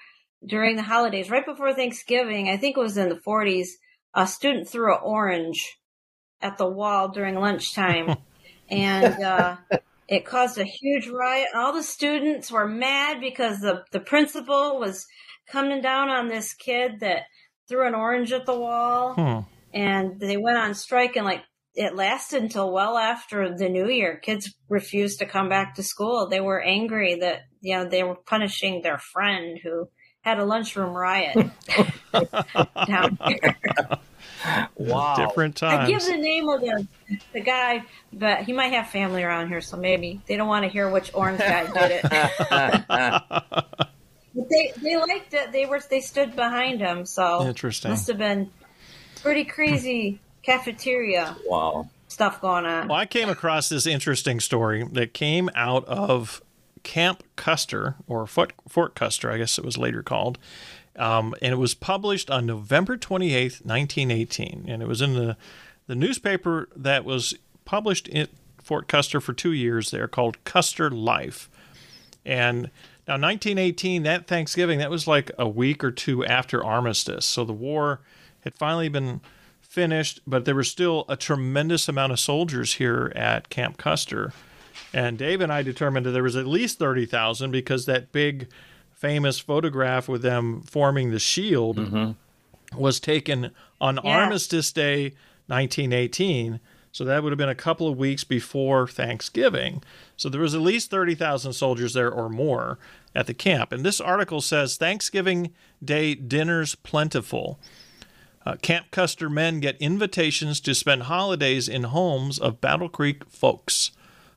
[0.46, 3.68] during the holidays, right before Thanksgiving, I think it was in the 40s,
[4.12, 5.78] a student threw an orange
[6.42, 8.16] at the wall during lunchtime.
[8.70, 9.56] and uh,
[10.08, 11.48] it caused a huge riot.
[11.54, 15.06] All the students were mad because the, the principal was
[15.50, 17.22] coming down on this kid that
[17.68, 19.14] threw an orange at the wall.
[19.14, 19.40] Hmm.
[19.72, 21.42] And they went on strike and like
[21.74, 24.18] it lasted until well after the new year.
[24.18, 26.28] Kids refused to come back to school.
[26.28, 29.88] They were angry that, you know, they were punishing their friend who
[30.24, 31.36] had a lunchroom riot
[32.86, 33.56] down here.
[34.76, 35.16] Wow.
[35.16, 35.88] Different times.
[35.88, 36.86] I give the name of the,
[37.32, 40.70] the guy, but he might have family around here, so maybe they don't want to
[40.70, 42.10] hear which orange guy did it.
[42.88, 45.52] but they, they liked it.
[45.52, 47.90] They were they stood behind him, so interesting.
[47.90, 48.50] Must have been
[49.22, 52.88] pretty crazy cafeteria wow stuff going on.
[52.88, 56.42] Well, I came across this interesting story that came out of
[56.84, 60.38] Camp Custer or Fort, Fort Custer, I guess it was later called,
[60.96, 64.66] Um, and it was published on November 28th, 1918.
[64.68, 65.36] And it was in the,
[65.88, 68.28] the newspaper that was published in
[68.62, 71.50] Fort Custer for two years there called Custer Life.
[72.24, 72.70] And
[73.06, 77.26] now, 1918, that Thanksgiving, that was like a week or two after armistice.
[77.26, 78.00] So the war
[78.44, 79.20] had finally been
[79.60, 84.32] finished, but there was still a tremendous amount of soldiers here at Camp Custer.
[84.94, 88.46] And Dave and I determined that there was at least 30,000 because that big
[88.92, 92.80] famous photograph with them forming the shield mm-hmm.
[92.80, 94.18] was taken on yeah.
[94.18, 95.14] Armistice Day
[95.48, 96.60] 1918.
[96.92, 99.82] So that would have been a couple of weeks before Thanksgiving.
[100.16, 102.78] So there was at least 30,000 soldiers there or more
[103.16, 103.72] at the camp.
[103.72, 105.52] And this article says Thanksgiving
[105.84, 107.58] Day dinners plentiful.
[108.46, 113.90] Uh, camp Custer men get invitations to spend holidays in homes of Battle Creek folks.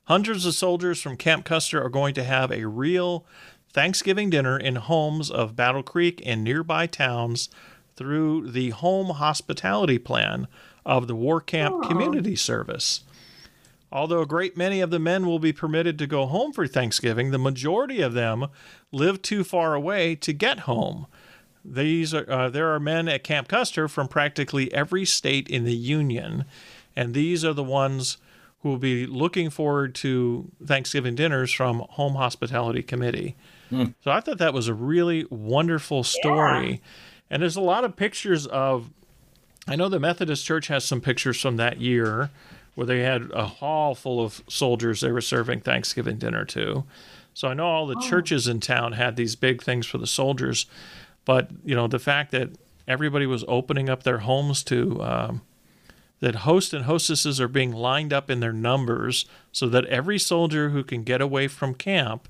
[0.08, 3.26] Hundreds of soldiers from Camp Custer are going to have a real
[3.74, 7.50] Thanksgiving dinner in homes of Battle Creek and nearby towns
[7.94, 10.48] through the home hospitality plan
[10.86, 11.88] of the War Camp Aww.
[11.90, 13.02] Community Service.
[13.92, 17.30] Although a great many of the men will be permitted to go home for Thanksgiving,
[17.30, 18.46] the majority of them
[18.90, 21.06] live too far away to get home.
[21.62, 25.76] These are, uh, there are men at Camp Custer from practically every state in the
[25.76, 26.46] Union,
[26.96, 28.16] and these are the ones
[28.60, 33.36] who will be looking forward to Thanksgiving dinners from Home Hospitality Committee.
[33.70, 33.94] Mm.
[34.02, 36.70] So I thought that was a really wonderful story.
[36.70, 36.76] Yeah.
[37.30, 38.90] And there's a lot of pictures of
[39.68, 42.30] I know the Methodist Church has some pictures from that year
[42.74, 46.84] where they had a hall full of soldiers they were serving Thanksgiving dinner to.
[47.34, 48.08] So I know all the oh.
[48.08, 50.66] churches in town had these big things for the soldiers,
[51.24, 52.50] but you know the fact that
[52.86, 55.42] everybody was opening up their homes to um,
[56.20, 60.70] that hosts and hostesses are being lined up in their numbers so that every soldier
[60.70, 62.28] who can get away from camp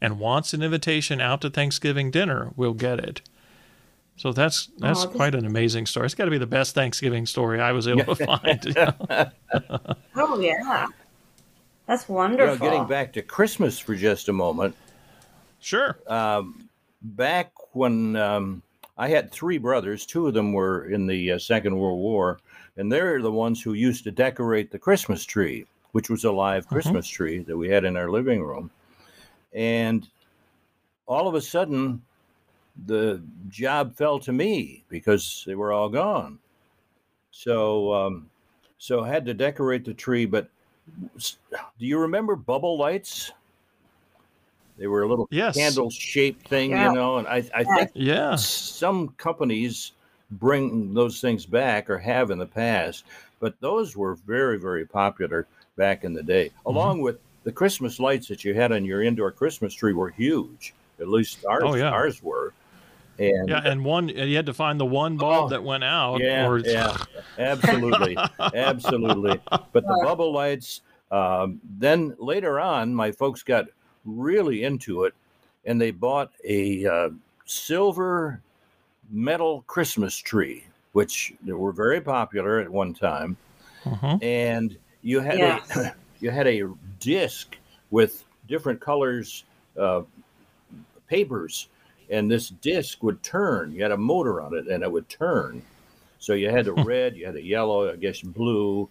[0.00, 3.22] and wants an invitation out to Thanksgiving dinner will get it.
[4.16, 6.04] So that's that's oh, quite an amazing story.
[6.04, 8.76] It's got to be the best Thanksgiving story I was able to find.
[10.16, 10.86] oh yeah,
[11.86, 12.54] that's wonderful.
[12.54, 14.76] You know, getting back to Christmas for just a moment.
[15.60, 15.98] Sure.
[16.06, 16.68] Um,
[17.00, 18.62] back when um,
[19.00, 22.38] I had three brothers, two of them were in the uh, Second World War,
[22.76, 26.66] and they're the ones who used to decorate the Christmas tree, which was a live
[26.66, 26.74] mm-hmm.
[26.74, 28.70] Christmas tree that we had in our living room.
[29.54, 30.06] And
[31.06, 32.02] all of a sudden,
[32.84, 36.38] the job fell to me because they were all gone.
[37.30, 38.28] So, um,
[38.76, 40.26] so I had to decorate the tree.
[40.26, 40.50] But
[41.16, 43.32] do you remember bubble lights?
[44.80, 45.56] They were a little yes.
[45.56, 46.88] candle shaped thing, yeah.
[46.88, 47.18] you know.
[47.18, 48.34] And I, I think yeah.
[48.36, 49.92] some companies
[50.30, 53.04] bring those things back or have in the past,
[53.40, 56.68] but those were very, very popular back in the day, mm-hmm.
[56.70, 60.72] along with the Christmas lights that you had on your indoor Christmas tree were huge.
[60.98, 61.90] At least ours, oh, yeah.
[61.90, 62.54] ours were.
[63.18, 66.20] And yeah, and one you had to find the one bulb oh, that went out.
[66.20, 66.58] Yeah, or...
[66.58, 66.96] yeah,
[67.38, 68.16] absolutely,
[68.54, 69.38] absolutely.
[69.50, 70.80] But the bubble lights.
[71.10, 73.66] Um, then later on, my folks got
[74.04, 75.14] really into it,
[75.64, 77.10] and they bought a uh,
[77.44, 78.40] silver
[79.10, 83.36] metal Christmas tree, which were very popular at one time.
[83.84, 84.22] Mm-hmm.
[84.22, 86.64] And you had a you had a
[86.98, 87.56] disc
[87.90, 89.44] with different colors
[89.78, 90.02] uh,
[91.06, 91.68] papers
[92.10, 93.72] and this disc would turn.
[93.72, 95.62] You had a motor on it, and it would turn.
[96.18, 98.88] So you had a red, you had a yellow, I guess blue,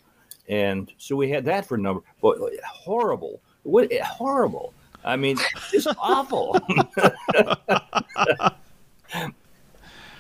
[0.48, 2.02] and so we had that for a number.
[2.22, 4.74] But horrible, what horrible!
[5.04, 5.38] I mean,
[5.74, 6.58] it's awful.
[6.96, 8.54] but,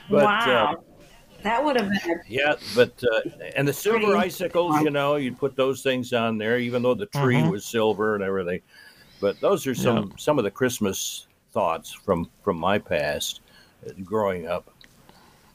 [0.10, 0.74] wow.
[0.74, 0.82] Uh,
[1.44, 2.22] that would have been.
[2.28, 4.20] Yeah, but uh, and the silver pretty...
[4.20, 7.50] icicles, you know, you'd put those things on there, even though the tree mm-hmm.
[7.50, 8.62] was silver and everything.
[9.22, 10.16] But those are some yeah.
[10.18, 13.42] some of the Christmas thoughts from from my past
[13.88, 14.70] uh, growing up.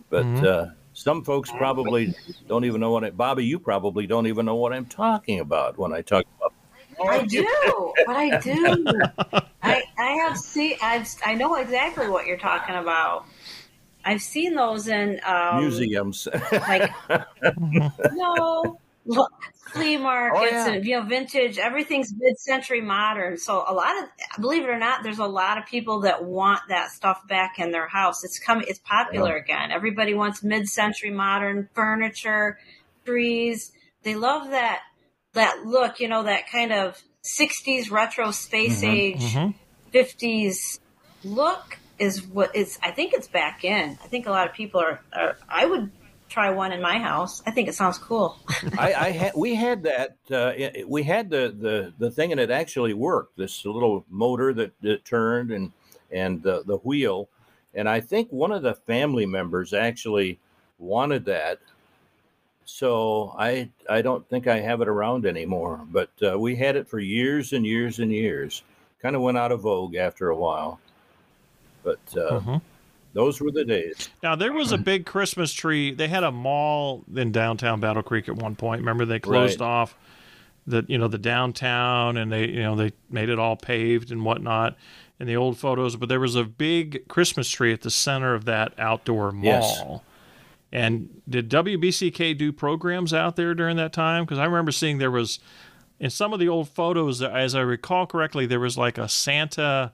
[0.09, 0.47] But mm-hmm.
[0.47, 2.15] uh, some folks probably
[2.49, 3.45] don't even know what I, Bobbie.
[3.45, 6.53] You probably don't even know what I'm talking about when I talk about.
[7.03, 8.85] I do, but I do.
[9.63, 10.77] I I have seen.
[10.83, 13.27] I've I know exactly what you're talking about.
[14.05, 16.29] I've seen those in um, museums.
[16.53, 16.91] like
[18.13, 18.79] no,
[19.75, 20.69] flea markets oh, yeah.
[20.69, 24.09] and you know vintage everything's mid-century modern so a lot of
[24.41, 27.71] believe it or not there's a lot of people that want that stuff back in
[27.71, 29.43] their house it's coming it's popular yeah.
[29.43, 32.59] again everybody wants mid-century modern furniture
[33.05, 33.73] trees
[34.05, 34.83] they love that
[35.35, 39.97] that look you know that kind of 60s retro space mm-hmm, age mm-hmm.
[39.97, 40.81] 50s
[41.23, 44.81] look is what is i think it's back in i think a lot of people
[44.81, 45.91] are, are i would
[46.35, 47.43] try one in my house.
[47.47, 48.37] I think it sounds cool.
[48.79, 50.53] I, I had we had that uh,
[50.87, 53.37] we had the, the the thing and it actually worked.
[53.37, 55.73] This little motor that, that turned and
[56.11, 57.29] and the the wheel,
[57.73, 60.41] And I think one of the family members actually
[60.79, 61.61] wanted that.
[62.65, 65.81] So I I don't think I have it around anymore.
[65.91, 68.63] But uh, we had it for years and years and years.
[69.03, 70.81] Kind of went out of vogue after a while.
[71.83, 72.63] But uh, Mhm.
[73.13, 74.09] those were the days.
[74.23, 75.93] Now there was a big Christmas tree.
[75.93, 78.81] They had a mall in downtown Battle Creek at one point.
[78.81, 79.67] Remember they closed Right.
[79.67, 79.95] off
[80.67, 84.25] the you know the downtown and they you know they made it all paved and
[84.25, 84.77] whatnot
[85.21, 85.97] in the old photos.
[85.97, 89.45] But there was a big Christmas tree at the center of that outdoor mall.
[89.45, 90.01] Yes.
[90.75, 94.25] And did WBCK do programs out there during that time?
[94.25, 95.39] Because I remember seeing there was
[96.01, 99.93] in some of the old photos, as I recall correctly, there was like a Santa.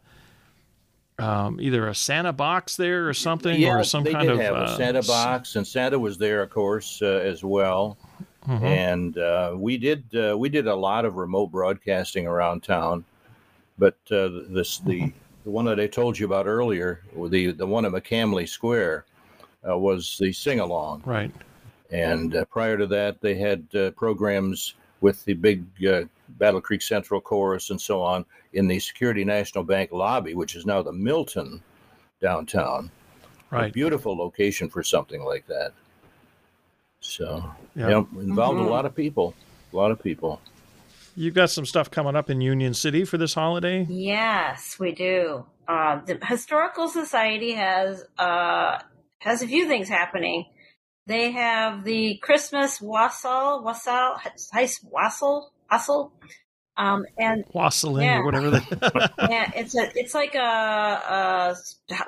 [1.19, 4.41] Um, either a Santa box there or something, yeah, or some they kind did of
[4.41, 7.99] have uh, a Santa box, and Santa was there, of course, uh, as well.
[8.49, 8.63] Mhm.
[8.63, 13.05] and uh, we did uh, we did a lot of remote broadcasting around town.
[13.79, 15.13] But uh, this the
[15.45, 19.10] the one that I told you about earlier, the the one at McCamly Square, uh,
[19.65, 21.03] was the sing along.
[21.05, 21.31] Right.
[21.91, 26.83] And uh, prior to that, they had uh, programs with the big uh, Battle Creek
[26.83, 30.93] Central Chorus and so on in the Security National Bank lobby, which is now the
[30.93, 31.63] Milton
[32.21, 32.91] downtown.
[33.53, 33.73] A Right.
[33.73, 35.73] beautiful location for something like that.
[37.01, 37.45] So,
[37.75, 37.89] Yeah.
[37.89, 38.67] yeah, involved Mhm.
[38.67, 39.35] a lot of people.
[39.73, 40.41] A lot of people.
[41.17, 43.87] You've got some stuff coming up in Union City for this holiday.
[43.89, 45.45] Yes, we do.
[45.67, 48.79] Uh, the Historical Society has uh,
[49.21, 50.45] has a few things happening.
[51.07, 54.17] They have the Christmas wassail, wassail,
[54.55, 56.13] heis- wassail, wassail,
[56.77, 58.19] um, and Wassailing Yeah.
[58.19, 58.51] or whatever.
[58.71, 61.57] They, yeah, it's a it's like a, a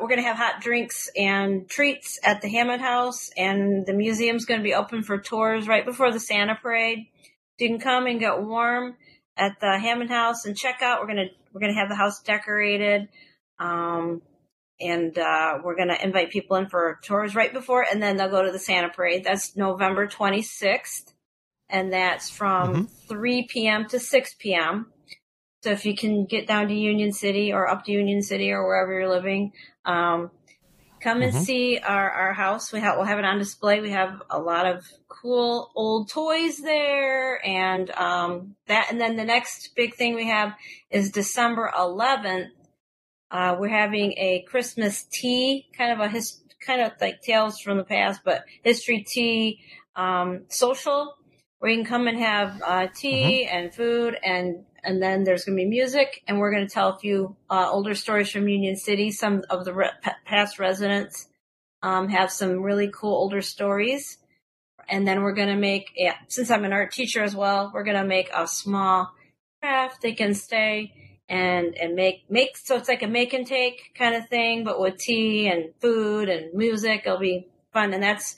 [0.00, 4.62] we're gonna have hot drinks and treats at the Hammond House, and the museum's gonna
[4.62, 7.06] be open for tours right before the Santa Parade.
[7.58, 8.96] So you can come and get warm
[9.36, 11.00] at the Hammond House and check out.
[11.00, 13.08] We're gonna we're gonna have the house decorated,
[13.58, 14.22] um,
[14.82, 18.42] and uh, we're gonna invite people in for tours right before, and then they'll go
[18.44, 19.24] to the Santa Parade.
[19.24, 21.14] That's November twenty sixth,
[21.68, 23.86] and that's from three p.m.
[23.88, 24.92] to six p.m.
[25.62, 28.66] So if you can get down to Union City or up to Union City or
[28.66, 29.52] wherever you're living,
[29.84, 30.30] um,
[31.00, 31.44] come and Mhm.
[31.44, 32.72] see our, our house.
[32.72, 33.80] We have we'll have it on display.
[33.80, 38.88] We have a lot of cool old toys there, and um, that.
[38.90, 40.54] And then the next big thing we have
[40.90, 42.48] is December 11th.
[43.32, 47.78] Uh, we're having a Christmas tea, kind of a his, kind of like tales from
[47.78, 49.60] the past, but history tea
[49.96, 51.16] um, social
[51.58, 55.56] where you can come and have uh, tea and food and and then there's going
[55.56, 58.74] to be music and we're going to tell a few uh, older stories from union
[58.74, 59.12] city.
[59.12, 59.90] Some of the re-
[60.24, 61.28] past residents
[61.82, 64.18] um, have some really cool older stories.
[64.88, 67.84] And then we're going to make yeah, since i'm an art teacher as well we're
[67.84, 69.14] going to make a small
[69.60, 70.92] craft they can stay
[71.32, 74.78] and and make make so it's like a make and take kind of thing but
[74.78, 78.36] with tea and food and music it'll be fun and that's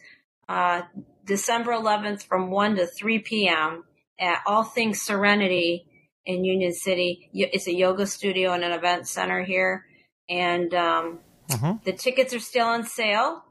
[0.49, 0.83] uh,
[1.25, 3.85] December 11th from 1 to 3 p.m.
[4.21, 5.87] at All Things Serenity
[6.27, 7.31] in Union City.
[7.33, 9.87] It's a yoga studio and an event center here.
[10.29, 11.83] And um, Mhm.
[11.85, 13.43] the tickets are still on sale.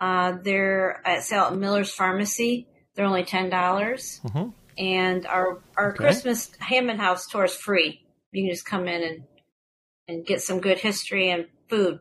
[0.00, 2.66] Uh, they're at sale at Miller's Pharmacy.
[2.94, 3.50] They're only $10.
[3.50, 4.54] dollars Mhm.
[4.78, 5.98] And our, our Okay.
[5.98, 8.05] Christmas Hammond House tour is free.
[8.32, 9.22] You can just come in and,
[10.08, 12.00] and get some good history and food.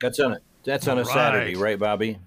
[0.00, 1.12] That's on a that's on a Right.
[1.12, 2.18] Saturday, right, Bobbie?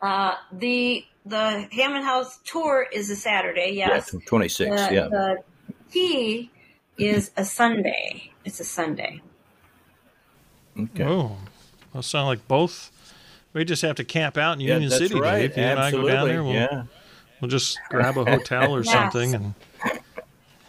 [0.00, 4.10] Uh, the the Hammond House tour is a Saturday, yes.
[4.12, 4.70] Yeah, twenty six.
[4.90, 5.08] Yeah.
[5.08, 5.36] the
[5.90, 6.50] tea
[6.98, 8.30] is a Sunday.
[8.44, 9.20] It's a Sunday.
[10.78, 11.04] Okay.
[11.04, 11.36] Oh,
[11.94, 12.92] that sound like both.
[13.52, 15.48] We just have to camp out in Yeah, Union City, right.
[15.48, 15.56] Dave.
[15.56, 16.44] You and I go down there.
[16.44, 16.84] We'll, yeah.
[17.40, 18.92] we'll just grab a hotel or Yes.
[18.92, 19.54] something and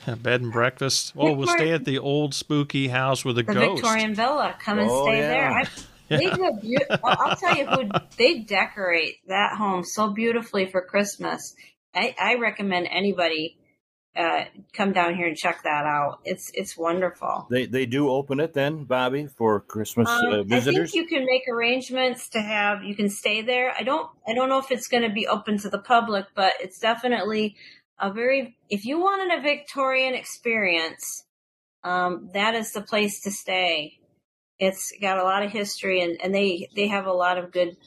[0.08, 1.14] have bed and breakfast.
[1.16, 3.82] Oh, we'll stay at the old spooky house with a The ghost.
[3.84, 4.56] Victorian Villa.
[4.60, 5.28] Come and Oh, stay yeah.
[5.30, 5.50] there.
[5.52, 5.64] I,
[6.10, 10.66] They do a beau- I'll I'll tell you who they decorate that home so beautifully
[10.66, 11.54] for Christmas.
[11.94, 13.58] I, I recommend anybody
[14.16, 16.20] uh, come down here and check that out.
[16.24, 17.48] It's it's wonderful.
[17.52, 20.92] They they do open it then, Bobbie, for Christmas Um, uh, I visitors.
[20.92, 23.74] think you can make arrangements to have you can stay there.
[23.78, 26.54] I don't I don't know if it's going to be open to the public, but
[26.62, 27.56] it's definitely
[28.00, 31.26] a very if you wanted a Victorian experience,
[31.84, 34.00] um, that is the place to stay.
[34.60, 37.78] It's got a lot of history and, and they they have a lot of good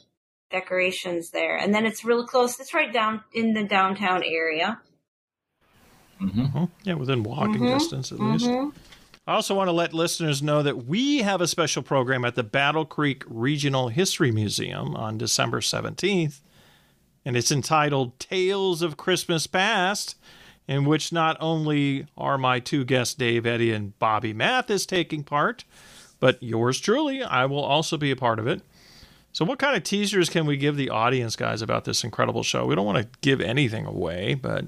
[0.51, 1.57] decorations there.
[1.57, 2.59] And then it's real close.
[2.59, 4.81] It's right down in the downtown area.
[6.19, 6.71] hmm Mhm.
[6.85, 7.71] Yeah, within walking Mhm.
[7.71, 8.47] distance at least.
[8.47, 8.73] Mhm.
[9.27, 12.43] I also want to let listeners know that we have a special program at the
[12.43, 16.41] Battle Creek Regional History Museum on December 17th,
[17.25, 20.17] and it's entitled Tales of Christmas Past,
[20.67, 25.65] in which not only are my two guests, Dave Eddy and Bobbie Mathis, taking part,
[26.21, 28.63] but yours truly, I will also be a part of it.
[29.33, 32.67] So, what kind of teasers can we give the audience, guys, about this incredible show?
[32.67, 34.65] We don't want to give anything away, but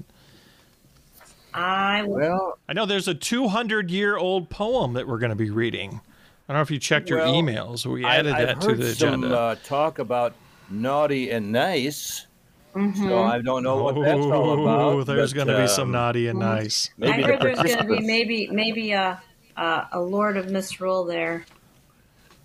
[1.53, 5.49] I Well, I know there's a 200 year old poem that we're going to be
[5.49, 6.01] reading.
[6.47, 7.85] I don't know if you checked your Well, emails.
[7.85, 9.37] We added I've that to heard the some agenda.
[9.37, 10.33] uh, talk about
[10.69, 12.25] naughty and nice.
[12.73, 15.05] So I don't know what that's all about.
[15.05, 16.89] there's going to be some um, naughty and nice.
[16.89, 19.21] I Maybe heard the there's going to be maybe maybe a
[19.55, 21.45] a, a Lord of Misrule there.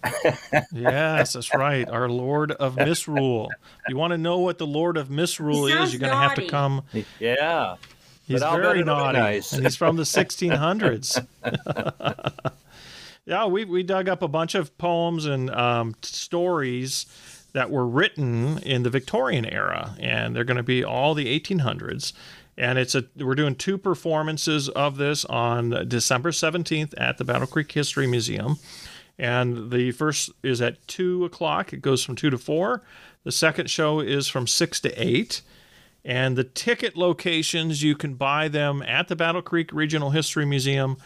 [0.73, 1.89] Yes, that's right.
[1.89, 3.51] Our Lord of Misrule.
[3.89, 5.93] You want to know what the Lord of Misrule He is?
[5.93, 6.83] You're going to have to come.
[7.19, 7.77] Yeah.
[8.25, 9.53] He's But very naughty, nice.
[9.53, 11.27] and he's from the 1600s.
[13.27, 17.07] yeah, we we dug up a bunch of poems and um, stories
[17.59, 22.13] that were written in the Victorian era, and they're going to be all the 1800s.
[22.57, 27.49] And it's a we're doing two performances of this on December 17th at the Battle
[27.49, 28.59] Creek History Museum.
[29.19, 31.73] And the first is at two o'clock.
[31.73, 32.85] It goes from two to four.
[33.25, 35.43] The second show is from six to eight.
[36.05, 40.97] And the ticket locations, you can buy them at the Battle Creek Regional History Museum.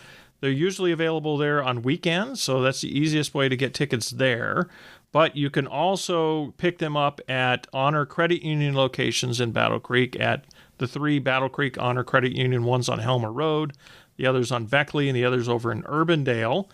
[0.43, 4.69] They're usually available there on weekends, so that's the easiest way to get tickets there.
[5.13, 10.19] But you can also pick them up at Honor Credit Union locations in Battle Creek
[10.19, 10.47] at
[10.79, 13.75] the three Battle Creek Honor Credit Union, one's on Helmer Road,
[14.17, 16.69] the other's on Beckley, and the other's over in Urbandale.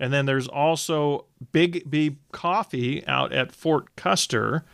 [0.00, 4.64] And then there's also Biggby Coffee out at Fort Custer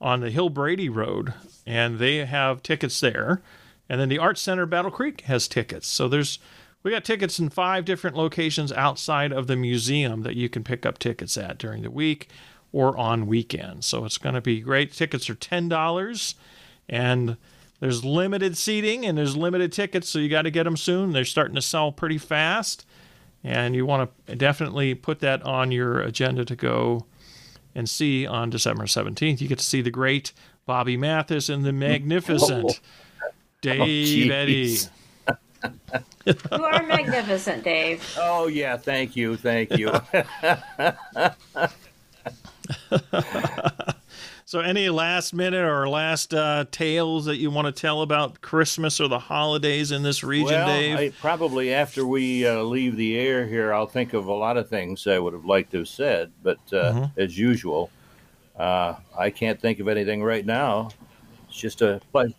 [0.00, 1.32] on the Hill Brady Road,
[1.64, 3.42] and they have tickets there.
[3.88, 5.86] And then the Art Center Battle Creek has tickets.
[5.86, 6.40] So there's
[6.82, 10.86] we got tickets in five different locations outside of the museum that you can pick
[10.86, 12.28] up tickets at during the week
[12.72, 13.86] or on weekends.
[13.86, 14.92] So it's going to be great.
[14.92, 16.34] Tickets are ten dollars,
[16.88, 17.36] and
[17.80, 21.12] there's limited seating and there's limited tickets, so you got to get them soon.
[21.12, 22.86] They're starting to sell pretty fast,
[23.44, 27.06] and you want to definitely put that on your agenda to go
[27.74, 29.40] and see on December 17th.
[29.40, 30.32] You get to see the great
[30.64, 32.80] Bobbie Mathis and the magnificent
[33.22, 33.28] oh,
[33.60, 34.74] Dave Eddy.
[34.74, 34.90] jeez.
[36.24, 38.16] You are magnificent, Dave.
[38.18, 39.92] Oh yeah, thank you, thank you.
[44.48, 49.00] So, any last minute or last uh, tales that you want to tell about Christmas
[49.00, 50.96] or the holidays in this region, well, Dave?
[50.98, 54.68] I, probably after we uh, leave the air here, I'll think of a lot of
[54.68, 57.20] things I would have liked to have said, but uh, Mm-hmm.
[57.20, 57.90] as usual,
[58.56, 60.90] uh, I can't think of anything right now.
[61.48, 62.34] It's just a pleasure.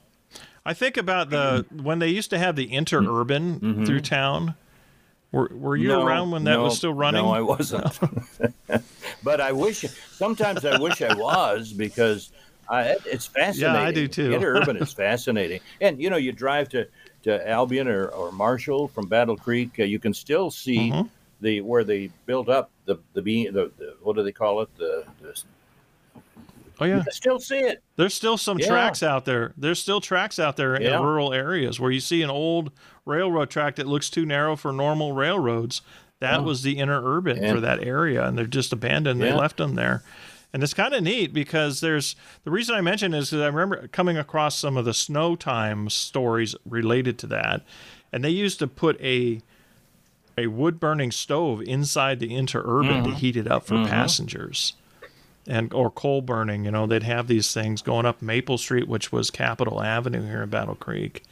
[0.65, 4.55] I think about the when they used to have the interurban through town.
[5.31, 5.99] Were, were you Mm-hmm.
[5.99, 7.23] No, around when that no, was still running?
[7.23, 7.99] No, I wasn't.
[9.23, 9.85] but I wish.
[10.11, 12.31] Sometimes I wish I was because
[12.69, 13.75] I, it's fascinating.
[13.81, 14.31] Yeah, I do too.
[14.31, 16.87] Interurban is fascinating, and you know, you drive to
[17.23, 21.09] to Albion or, or Marshall from Battle Creek, uh, you can still see Mhm.
[21.41, 25.03] the where they built up the the, the, the what do they call it the,
[25.21, 25.33] the
[26.79, 27.83] oh you yeah, can still see it.
[27.95, 28.67] there's still some Yeah.
[28.67, 29.53] tracks out there.
[29.57, 32.71] There's still tracks out there in rural areas where you see an old
[33.05, 35.81] railroad track that looks too narrow for normal railroads.
[36.19, 36.43] That Oh.
[36.43, 37.53] was the interurban Yeah.
[37.53, 39.21] for that area, and they're just abandoned.
[39.21, 40.03] They left them there.
[40.53, 43.87] And it's kind of neat because there's the reason I mentioned is that I remember
[43.89, 47.61] coming across some of the snow time stories related to that,
[48.11, 49.41] and they used to put a
[50.39, 53.11] a wood burning stove inside the interurban Mm-hmm.
[53.11, 54.73] to heat it up for passengers,
[55.47, 56.65] and or coal burning.
[56.65, 60.43] You know, they'd have these things going up Maple Street, which was Capitol Avenue here
[60.43, 61.23] in Battle Creek,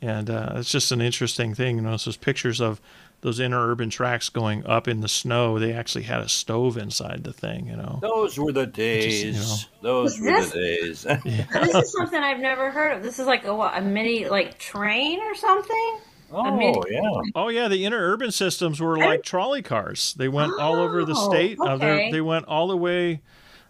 [0.00, 1.76] and uh, it's just an interesting thing.
[1.76, 2.80] You know, so there's pictures of
[3.20, 5.56] those interurban tracks going up in the snow.
[5.58, 7.66] They actually had a stove inside the thing.
[7.68, 7.98] You know.
[8.02, 9.22] Those were the days.
[9.24, 9.56] you know.
[9.80, 11.46] Those Was were this- the days.
[11.62, 13.02] This is something I've never heard of.
[13.04, 15.98] This is like a what, a mini like train or something.
[16.32, 17.30] mean- oh yeah.
[17.36, 20.14] Oh yeah, the interurban systems were like trolley cars.
[20.14, 21.58] They went all over the Oh, state.
[21.60, 22.10] Uh, okay.
[22.10, 23.20] they went all the way.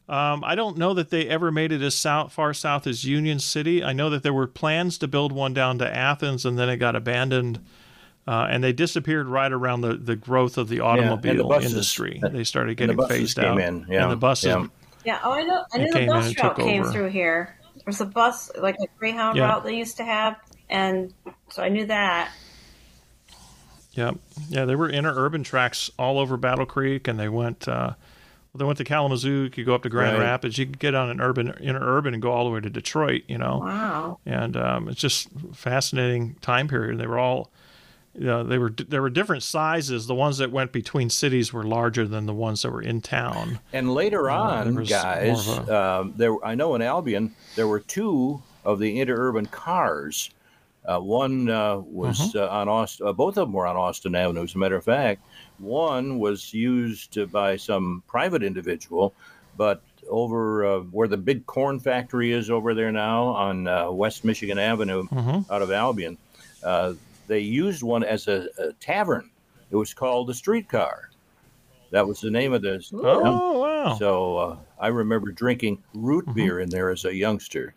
[0.08, 3.38] Um, I don't know that they ever made it as south, far south as Union
[3.38, 3.82] City.
[3.84, 6.76] I know that there were plans to build one down to Athens, and then it
[6.78, 7.60] got abandoned.
[8.26, 11.72] Uh, and they disappeared right around the, the growth of the automobile buses.
[11.72, 12.20] industry.
[12.22, 13.86] They started getting the phased out, in.
[13.88, 14.02] Yeah.
[14.04, 14.44] and the buses.
[14.46, 14.66] yeah.
[15.04, 15.18] Yeah.
[15.24, 15.64] Oh, I know.
[15.72, 16.92] I It knew came the bus route came over.
[16.92, 17.56] through here.
[17.84, 19.46] There's a bus like a Greyhound Yeah.
[19.48, 20.36] route they used to have,
[20.70, 21.12] and
[21.48, 22.30] so I knew that.
[23.94, 24.16] Yep.
[24.48, 27.66] Yeah, there were interurban tracks all over Battle Creek, and they went.
[27.66, 27.94] Uh,
[28.54, 29.44] they went to Kalamazoo.
[29.44, 30.24] You could go up to Grand Right.
[30.24, 30.58] Rapids.
[30.58, 33.22] You could get on an urban interurban and go all the way to Detroit.
[33.28, 34.18] You know, Wow.
[34.26, 36.98] and um, it's just fascinating time period.
[36.98, 37.50] They were all,
[38.14, 40.06] you know, they were there were different sizes.
[40.06, 43.58] The ones that went between cities were larger than the ones that were in town.
[43.72, 47.66] And later there on, was guys, more of um, there I know in Albion there
[47.66, 50.30] were two of the interurban cars
[50.84, 53.06] Uh, one uh, was uh, on Austin.
[53.06, 54.42] Uh, both of them were on Austin Avenue.
[54.42, 55.22] As a matter of fact,
[55.62, 59.14] one was used by some private individual,
[59.56, 64.24] but over uh, where the big corn factory is over there now on uh, West
[64.24, 65.06] Michigan Avenue,
[65.50, 66.18] out of Albion,
[66.64, 66.94] uh,
[67.28, 69.30] they used one as a, a tavern.
[69.70, 71.08] It was called the Streetcar.
[71.92, 72.90] That was the name of this.
[72.92, 73.94] Oh, wow.
[73.98, 76.34] So uh, I remember drinking root Mm-hmm.
[76.34, 77.74] beer in there as a youngster.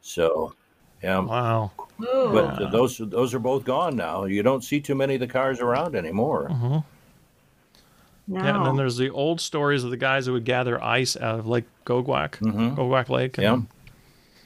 [0.00, 0.54] So,
[1.02, 1.20] yeah.
[1.20, 1.70] Wow.
[1.98, 4.24] But uh, those those are both gone now.
[4.24, 6.48] You don't see too many of the cars around anymore.
[6.50, 6.78] Mm-hmm.
[8.28, 8.42] No.
[8.44, 11.38] Yeah, and then there's the old stories of the guys who would gather ice out
[11.40, 12.76] of Lake Goguac, Mhm.
[12.76, 13.36] Goguac Lake.
[13.38, 13.58] And, Yeah.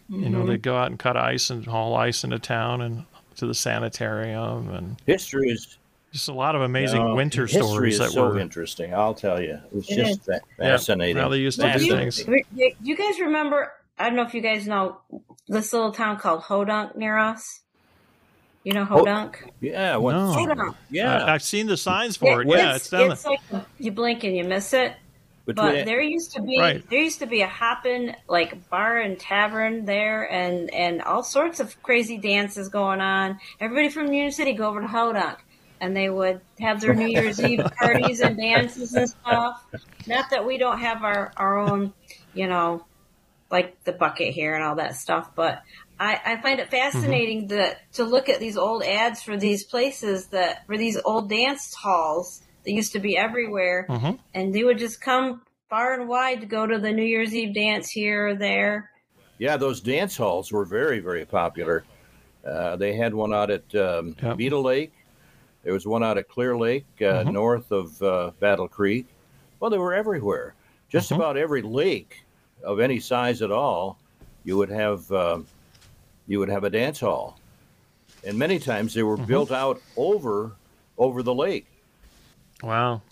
[0.09, 0.49] You know, Mm-hmm.
[0.49, 3.05] they'd go out and cut ice and haul ice into town and
[3.37, 5.77] to the sanitarium and History is
[6.13, 8.39] just a lot of amazing uh, winter history stories is that so were.
[8.39, 8.95] interesting.
[8.95, 10.25] I'll tell you, it's It just is.
[10.27, 11.17] fa- Yeah, fascinating.
[11.21, 12.23] how they used to do things.
[12.25, 12.41] Do
[12.83, 13.73] you guys remember?
[13.99, 14.99] I don't know if you guys know
[15.49, 17.61] this little town called Hodunk near us.
[18.67, 19.49] You know Hodunk?
[19.61, 20.35] Yeah, when, No.
[20.35, 20.75] Hodunk.
[20.91, 21.25] yeah.
[21.25, 22.49] I, have seen the signs for it.
[22.49, 23.39] Yeah, it's, down it's like
[23.79, 24.93] you blink and you miss it.
[25.45, 26.91] between But there used to be Right.
[26.91, 31.61] there used to be a hoppin' like bar and tavern there, and and all sorts
[31.61, 33.39] of crazy dances going on.
[33.61, 35.37] Everybody from Union City go over to Hodunk,
[35.81, 39.65] and they would have their New Year's Eve parties and dances and stuff.
[40.09, 41.93] Not that we don't have our our own,
[42.35, 42.85] you know,
[43.49, 45.63] like the bucket here and all that stuff, but.
[45.99, 50.27] I, I find it fascinating that to look at these old ads for these places
[50.27, 54.19] that for these old dance halls that used to be everywhere, Mhm.
[54.35, 57.55] and they would just come far and wide to go to the New Year's Eve
[57.55, 58.91] dance here or there.
[59.39, 61.85] Yeah, those dance halls were very, very popular.
[62.45, 64.37] Uh, they had one out at um, Yep.
[64.37, 64.93] Beadle Lake.
[65.65, 67.33] There was one out at Clear Lake, uh, Mhm.
[67.33, 69.07] north of uh, Battle Creek.
[69.59, 70.55] Well, they were everywhere.
[70.89, 71.17] Just Mhm.
[71.17, 72.25] about every lake
[72.63, 73.99] of any size at all,
[74.45, 75.47] you would have um,
[76.27, 77.39] you would have a dance hall,
[78.25, 79.27] and many times they were mm-hmm.
[79.27, 80.53] built out over
[80.99, 81.67] over the lake.
[82.63, 83.03] Wow.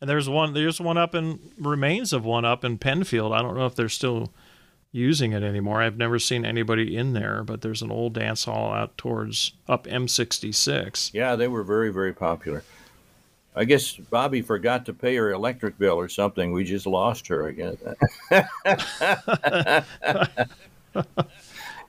[0.00, 3.32] And there's one there's one up in remains of one up in Penfield.
[3.32, 4.32] I don't know if they're still
[4.92, 5.82] using it anymore.
[5.82, 9.86] I've never seen anybody in there, but there's an old dance hall out towards up
[9.86, 11.12] M66.
[11.12, 12.62] Yeah, they were very, very popular.
[13.56, 16.52] I guess Bobbie forgot to pay her electric bill or something.
[16.52, 17.78] We just lost her again.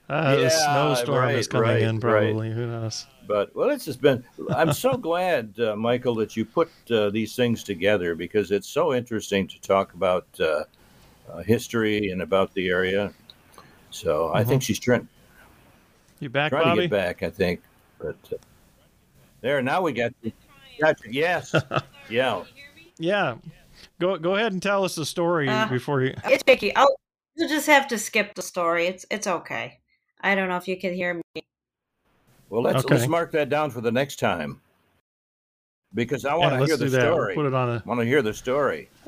[0.08, 2.50] Uh, the Yeah, snowstorm is coming right, in probably.
[2.50, 3.06] Who knows?
[3.26, 4.24] But well, it's just been.
[4.54, 8.94] I'm so glad, uh, Michael, that you put uh, these things together because it's so
[8.94, 10.64] interesting to talk about uh,
[11.28, 13.12] uh, history and about the area.
[13.90, 15.08] So I think she's trying
[16.20, 17.22] You back, trying to get back.
[17.24, 17.62] I think,
[17.98, 18.36] but uh,
[19.40, 20.12] there now we got.
[20.80, 21.10] got you.
[21.10, 21.52] Yes,
[22.10, 22.44] yeah.
[22.98, 23.36] Yeah.
[24.00, 26.74] Go go ahead and tell us the story Uh, before you It's tricky.
[26.76, 26.96] I'll
[27.34, 28.86] you'll just have to skip the story.
[28.86, 29.80] It's it's okay.
[30.20, 31.42] I don't know if you can hear me.
[32.50, 32.94] Well, let's Okay.
[32.94, 34.60] let's mark that down for the next time
[35.94, 37.06] because I Yeah, want to let's hear do the that.
[37.08, 37.34] We'll story.
[37.34, 38.88] put it on a I want to hear the story.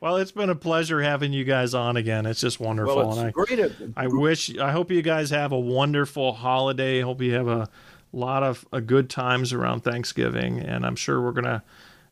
[0.00, 2.24] Well, it's been a pleasure having you guys on again.
[2.24, 2.96] It's just wonderful.
[2.96, 3.60] Well, and I great.
[3.96, 7.00] I wish I hope you guys have a wonderful holiday.
[7.02, 7.68] Hope you have a
[8.12, 11.62] lot of uh, good times around Thanksgiving, and I'm sure we're gonna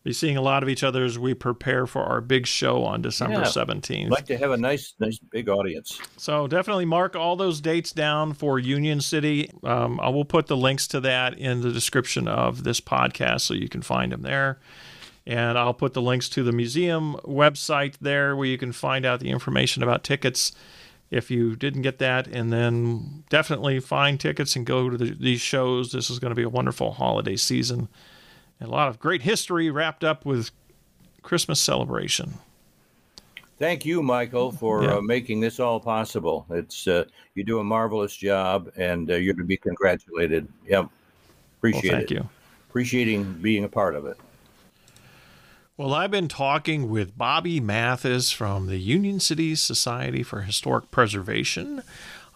[0.05, 3.03] be seeing a lot of each other as we prepare for our big show on
[3.03, 3.47] December Yeah.
[3.47, 4.11] 17th.
[4.11, 6.01] like to have a nice, nice big audience.
[6.17, 9.51] So definitely mark all those dates down for Union City.
[9.65, 13.55] Um, I will put the links to that in the description of this podcast so
[13.55, 14.59] you can find them there.
[15.27, 19.21] And I'll put the links to the museum website there where you can find out
[19.21, 20.53] the information about tickets
[21.11, 22.27] if you didn't get that.
[22.29, 25.93] And then definitely find tickets and go to the, these shows.
[25.93, 27.89] This is going to be a wonderful holiday season.
[28.61, 30.51] And a lot of great history wrapped up with
[31.23, 32.35] Christmas celebration.
[33.59, 34.95] Thank you, Michael, for Yeah.
[34.97, 36.47] uh, making this all possible.
[36.51, 37.05] It's uh,
[37.35, 40.47] you do a marvelous job, and uh, you're to be congratulated.
[40.69, 40.91] Yep, Well,
[41.59, 42.15] appreciate thank it.
[42.15, 42.29] you.
[42.69, 44.17] Appreciating being a part of it.
[45.77, 51.83] Well, I've been talking with Bobbie Mathis from the Union City Society for Historic Preservation.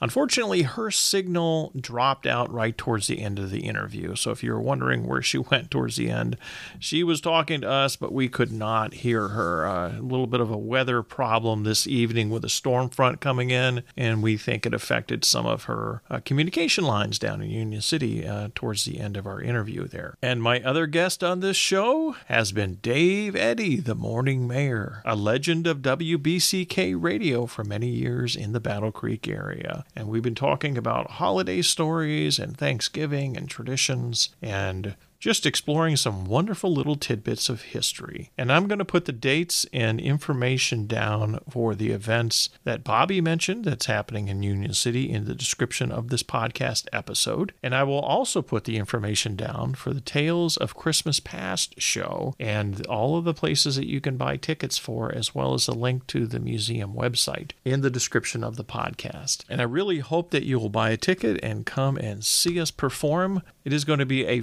[0.02, 4.16] Unfortunately, her signal dropped out right towards the end of the interview.
[4.16, 6.36] So, if you're wondering where she went towards the end,
[6.80, 9.64] she was talking to us, but we could not hear her.
[9.64, 13.50] Uh, a little bit of a weather problem this evening with a storm front coming
[13.50, 17.80] in, and we think it affected some of her uh, communication lines down in Union
[17.80, 20.16] City uh, towards the end of our interview there.
[20.20, 25.14] And my other guest on this show has been Dave Eddy, the morning mayor, a
[25.14, 29.84] legend of WBCK radio for many years in the Battle Creek area.
[29.94, 36.24] And we've been talking about holiday stories and Thanksgiving and traditions and just exploring some
[36.24, 38.32] wonderful little tidbits of history.
[38.36, 43.20] And I'm going to put the dates and information down for the events that Bobbie
[43.20, 47.52] mentioned that's happening in Union City in the description of this podcast episode.
[47.62, 52.34] And I will also put the information down for the Tales of Christmas Past show
[52.40, 55.72] and all of the places that you can buy tickets for, as well as a
[55.72, 59.44] link to the museum website in the description of the podcast.
[59.48, 62.72] And I really hope that you will buy a ticket and come and see us
[62.72, 63.42] perform.
[63.64, 64.40] It is going to be a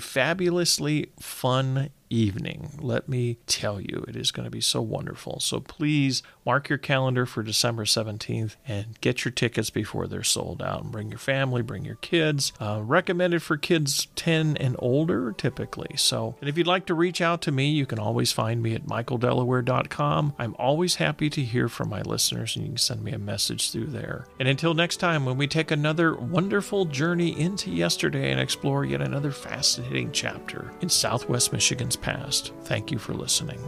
[1.20, 2.72] fun evening.
[2.82, 5.39] Let me tell you, it is going to be so wonderful.
[5.39, 10.62] So please mark your calendar for December 17th and get your tickets before they're sold
[10.62, 10.84] out.
[10.84, 12.51] And bring your family, bring your kids.
[12.60, 15.95] Uh, recommended for kids 10 and older, typically.
[15.97, 18.74] So, and if you'd like to reach out to me, you can always find me
[18.74, 20.34] at michaeldelaware.com.
[20.38, 23.72] I'm always happy to hear from my listeners, and you can send me a message
[23.72, 24.26] through there.
[24.39, 29.01] And until next time, when we take another wonderful journey into yesterday and explore yet
[29.01, 32.54] another fascinating chapter in Southwest Michigan's past.
[32.64, 33.60] Thank you for listening.